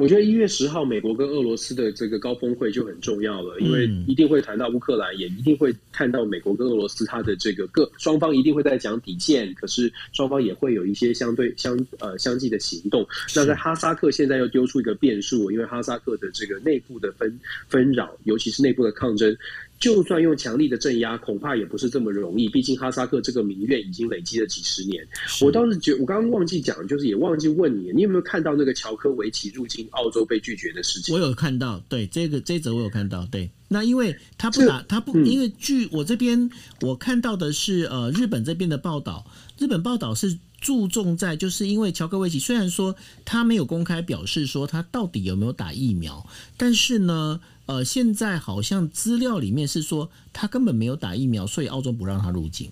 [0.00, 13.06] 我觉得一月十号美国跟俄罗斯的这个高峰会就很重要了，因为一定会谈到乌克兰，也一定会看到美国跟俄罗斯它的这个各双方一定会在讲底线，可是双方也会有一些相对相呃相继的行动。
[13.36, 17.38] 那在哈萨克现在又丢出一个变数，因为哈萨克的这个内部的纷
[17.68, 19.36] 纷扰，尤其是内部的抗争。
[19.80, 22.48] 就算用强力的镇压，恐怕也不是这么容易。
[22.50, 25.02] 毕竟哈萨克这个民怨已经累积了几十年。
[25.40, 31.14] 我倒是觉，我刚刚忘记讲，就是也忘记问你，你有没有看到那个乔科维奇入境澳洲被拒绝的事情？
[31.14, 33.26] 我有看到，对这个这则我有看到。
[33.30, 36.50] 对，那因为他不打，他不，因为据我这边
[36.82, 39.24] 我看到的是，呃，日本这边的报道，
[39.58, 42.94] 日本报道是注重在，就是因为乔科维奇虽然说
[43.24, 47.40] 他没有公开表示说他到底有没有打疫苗，但是呢。
[47.66, 52.68] 呃，现在好像资料里面是说他根本没有打疫苗，所以澳洲不让他入境。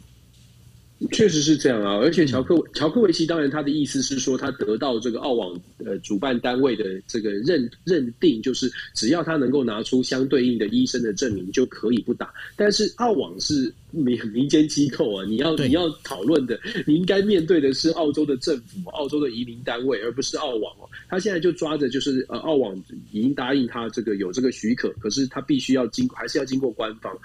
[1.12, 12.34] 确实是这样啊，而且乔克乔科维奇当然他的意思是说，他得到这个澳网呃主办单位的这个认认定，就是只要他能够拿出相对应的医生的证明，就可以不打。
[12.57, 20.89] 但是澳网是民 民间机构啊，你要你要讨论的，你应该面对的是澳洲的政府、澳洲的移民单位，而不是澳网哦。
[21.09, 22.76] 他现在就抓着就是呃澳网
[23.12, 27.16] 已经答应他这个有这个许可，可是他必须要经还是要经过官方。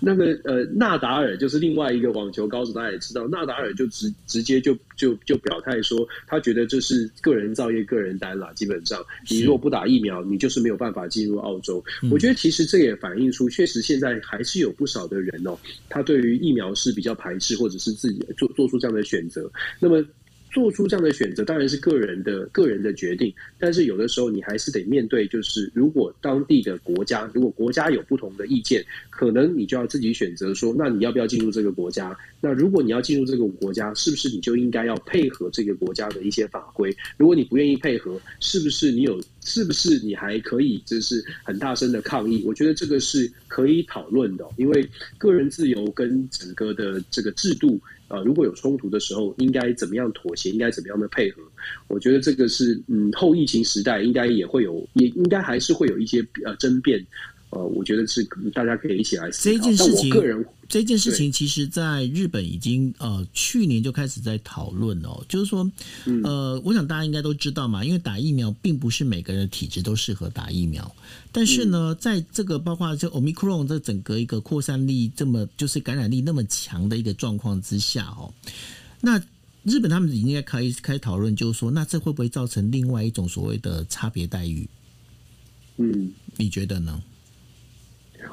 [0.00, 3.26] 那个呃纳达尔就是另外一个网球高手，大家也知道。
[3.28, 8.52] 纳达尔就直直接就就就表态说，他觉得这是个人造业、个人单啦。
[8.54, 11.82] 基本上，你如果不打疫苗，你就是没有办法进入澳洲。
[12.10, 19.50] 我觉得其实这也反映出，确实现在还是有不少的人哦，他对于疫苗是比较排斥，或者是自己做做出这样的选择。
[19.80, 20.04] 那么。
[20.52, 32.16] 做出这样的选择当然是个人的个人的决定，但是有的时候你还是得面对，就是如果当地的国家，如果国家有不同的意见，可能你就要自己选择说，那你要不要进入这个国家？
[32.40, 36.94] 那如果你要进入这个国家，是不是你就应该要配合这个国家的一些法规？
[37.16, 39.18] 如果你不愿意配合，是不是你有？
[39.44, 42.44] 是不是你还可以就是很大声的抗议？
[42.46, 44.88] 我觉得这个是可以讨论的，因为
[45.18, 47.80] 个人自由跟整个的这个制度。
[48.12, 50.50] 啊，如果有冲突的时候，应该怎么样妥协？
[50.50, 51.42] 应该怎么样的配合？
[51.88, 57.02] 我觉得这个是，嗯，后疫情时代应该也会有，也应该还是会有一些呃争辩。
[57.52, 58.24] 呃，我觉得是
[58.54, 59.58] 大家可以一起来思考。
[59.58, 65.70] 这件事情，我个人这件事情其实在日本已经呃去年就开始在讨论哦，就是说，
[66.24, 70.96] 呃，我想大家应该都知道嘛，因为打疫苗并不是每个人的体质都适合打疫苗，
[71.30, 78.32] 但是呢，在这个包括这 Omicron 这整个一个扩散力这么就是感染力那么强的一个状况之下哦，
[79.02, 79.22] 那
[79.62, 84.66] 日本他们已经在开开始讨论，就是说，那这会不会造成另外一种所谓的差别待遇？
[85.76, 87.02] 嗯，你觉得呢？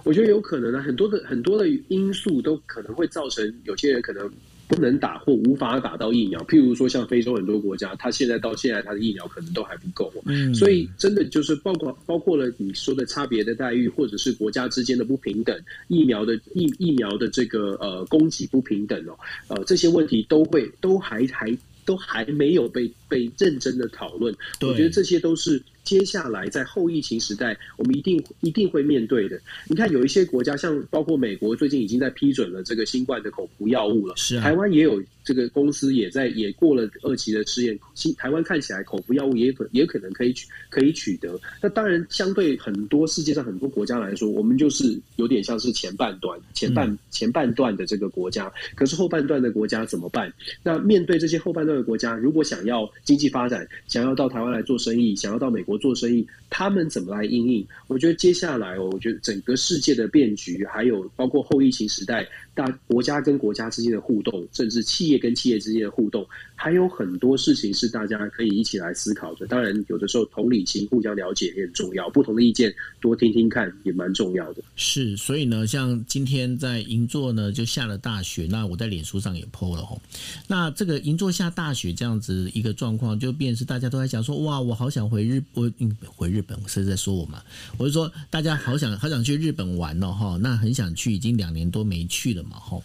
[0.04, 4.30] 我觉得有可能啊，很多的很多的因素都可能会造成有些人可能
[4.68, 6.40] 不能打或无法打到疫苗。
[6.46, 10.12] 譬如说，像非洲很多国家，它现在到现在它的疫苗可能都还不够。
[10.26, 24.34] 嗯，所以真的就是包括包括了你说的差别的待遇，或者是国家之间的不平等，疫苗的疫疫苗的这个呃供给不平等哦，呃这些问题都会都还还都还没有被被认真的讨论。
[24.62, 25.62] 我觉得这些都是。
[25.90, 29.42] 接下来在后疫情时代，我们一定一定会面对的。
[29.68, 34.14] 你看，有一些国家，像包括美国，最近已经在批准了这个新冠的口服药物了。
[34.16, 37.80] 是啊，台湾也有这个公司也在也过了二期的试验。
[37.94, 41.40] 新台湾看起来口服药物也可也可能可以取可以取得。
[41.62, 48.52] 那当然，相对很多世界上很多国家来说，我们就是有点像是前半段前半、嗯、前半段的这个国家。
[48.76, 50.32] 可是后半段的国家怎么办？
[50.64, 55.80] 那面对这些后半段的国家，如果想要经济发展，想要到台湾来做生意，想要到美国。
[55.80, 57.66] 做生意，他们怎么来应应？
[57.88, 62.28] 我觉得接下来，我觉得整个世界的变局，还有包括后疫情时代，
[62.60, 66.28] 那国家跟国家之间的互动，甚至企业跟企业之间的互动，
[66.62, 69.48] 还有很多事情是大家可以一起来思考的。
[69.48, 74.62] 当然，有的时候同理心、互相了解也很重要，不同的意见多听听看也蛮重要的。
[74.76, 80.02] 是，所以呢，像今天在银座呢就下了大雪，那我在脸书上也 po 了吼。
[80.48, 85.72] 那这个银座下大雪这样子一个状况，就变是大家都在讲说，哇，我好想回日我。
[86.04, 87.42] 回日本是在说我嘛？
[87.78, 92.78] 我就说大家好想好想去日本玩哦哈，那很想去，已经两年多没去了嘛哈。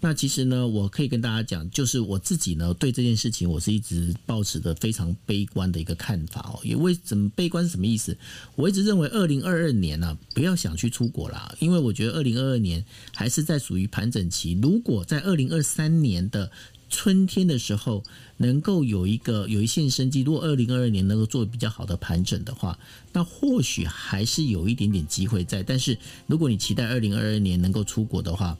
[0.00, 6.60] 那其实呢，我可以跟大家讲，就是我自己呢对这件事情，我是一直抱持的非常悲观的一个看法哦。
[6.62, 8.16] 也为什么悲观是什么意思？
[8.54, 12.84] 我一直认为二零二二年呢，不要想去出国啦，因为我觉得二零二二年
[13.14, 14.58] 还是在属于盘整期。
[14.62, 16.50] 如果在二零二三年的
[16.88, 18.04] 春天的时候，
[18.36, 22.78] 能够有一个有一线生机，如果二零二二年能够做比较好的盘整的话，
[23.12, 25.62] 那或许还是有一点点机会在。
[25.62, 28.56] 但是如果你期待二零二二年能够出国的话，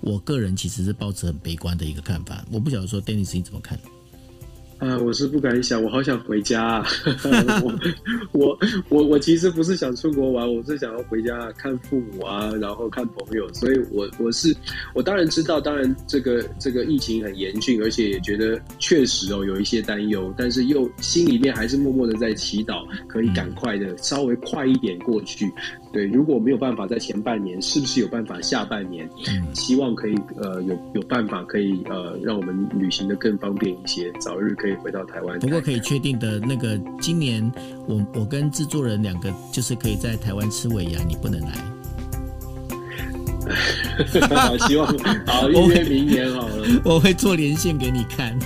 [0.00, 2.44] 我个人其实是抱持很悲观的一个看法。
[2.50, 3.78] 我不晓得说，Dennis 你怎么看？
[4.78, 6.86] 啊，我是不敢想，我好想回家啊！
[7.60, 7.78] 我
[8.32, 13.46] 我我我其实不是想出国玩，我是想要回家看父母啊，然后看朋友。
[13.52, 14.56] 所以我，我我是
[14.94, 25.52] 我当然知道，当然这个这个疫情很严峻，而且也觉得确实哦有一些担忧，但是又心里面还是默默的在祈祷，可以赶快的稍微快一点过去。
[25.92, 29.08] 对，如果没有办法在前半年，是不是有办法下半年？
[29.28, 35.38] 嗯，希望可以呃有有办法可以呃让我们旅行的更方便一些，早日可以回到台湾。
[35.40, 37.50] 不过可以确定的那个，今年
[37.88, 41.52] 我我跟制作人两个就是可以在台湾吃尾牙，你不能来。
[44.30, 44.86] 好，希望
[45.26, 48.38] 好预约明年好了，我会做连线给你看。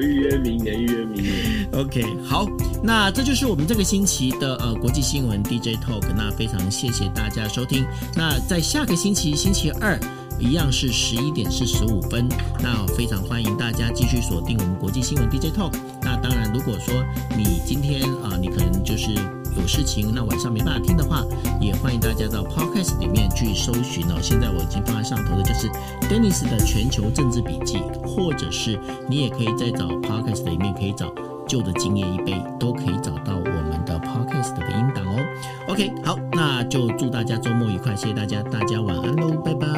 [0.00, 1.68] 预约明年，预约明年。
[1.72, 2.46] OK，好，
[2.82, 6.02] 那这就是我们这个星期的呃国际新闻 DJ Talk。
[6.16, 7.86] 那非常谢谢大家收听。
[8.14, 9.98] 那在下个星期星期二
[10.38, 12.28] 一样是十一点四十五分。
[12.62, 15.74] 那非常欢迎大家继续锁定我们国际新闻 DJ Talk。
[16.02, 16.94] 那当然，如果说
[17.36, 19.14] 你今天啊、你可能就是。
[19.60, 21.24] 有事情，那晚上没办法听的话，
[21.60, 24.16] 也欢迎大家到 Podcast 里面去搜寻哦。
[24.20, 25.68] 现在我已经放在上头的，就是
[26.08, 28.78] Dennis 的全球政治笔记，或者是
[29.08, 31.12] 你也可以再找 Podcast 里面可以找
[31.46, 35.24] 旧的今夜一杯，都可以找到我们的 Podcast 的音档哦。
[35.68, 39.68] OK，好，那就祝大家周末愉快，谢谢大家，大家晚安喽，拜拜。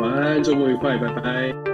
[0.00, 1.73] 晚安，周末愉快，拜拜。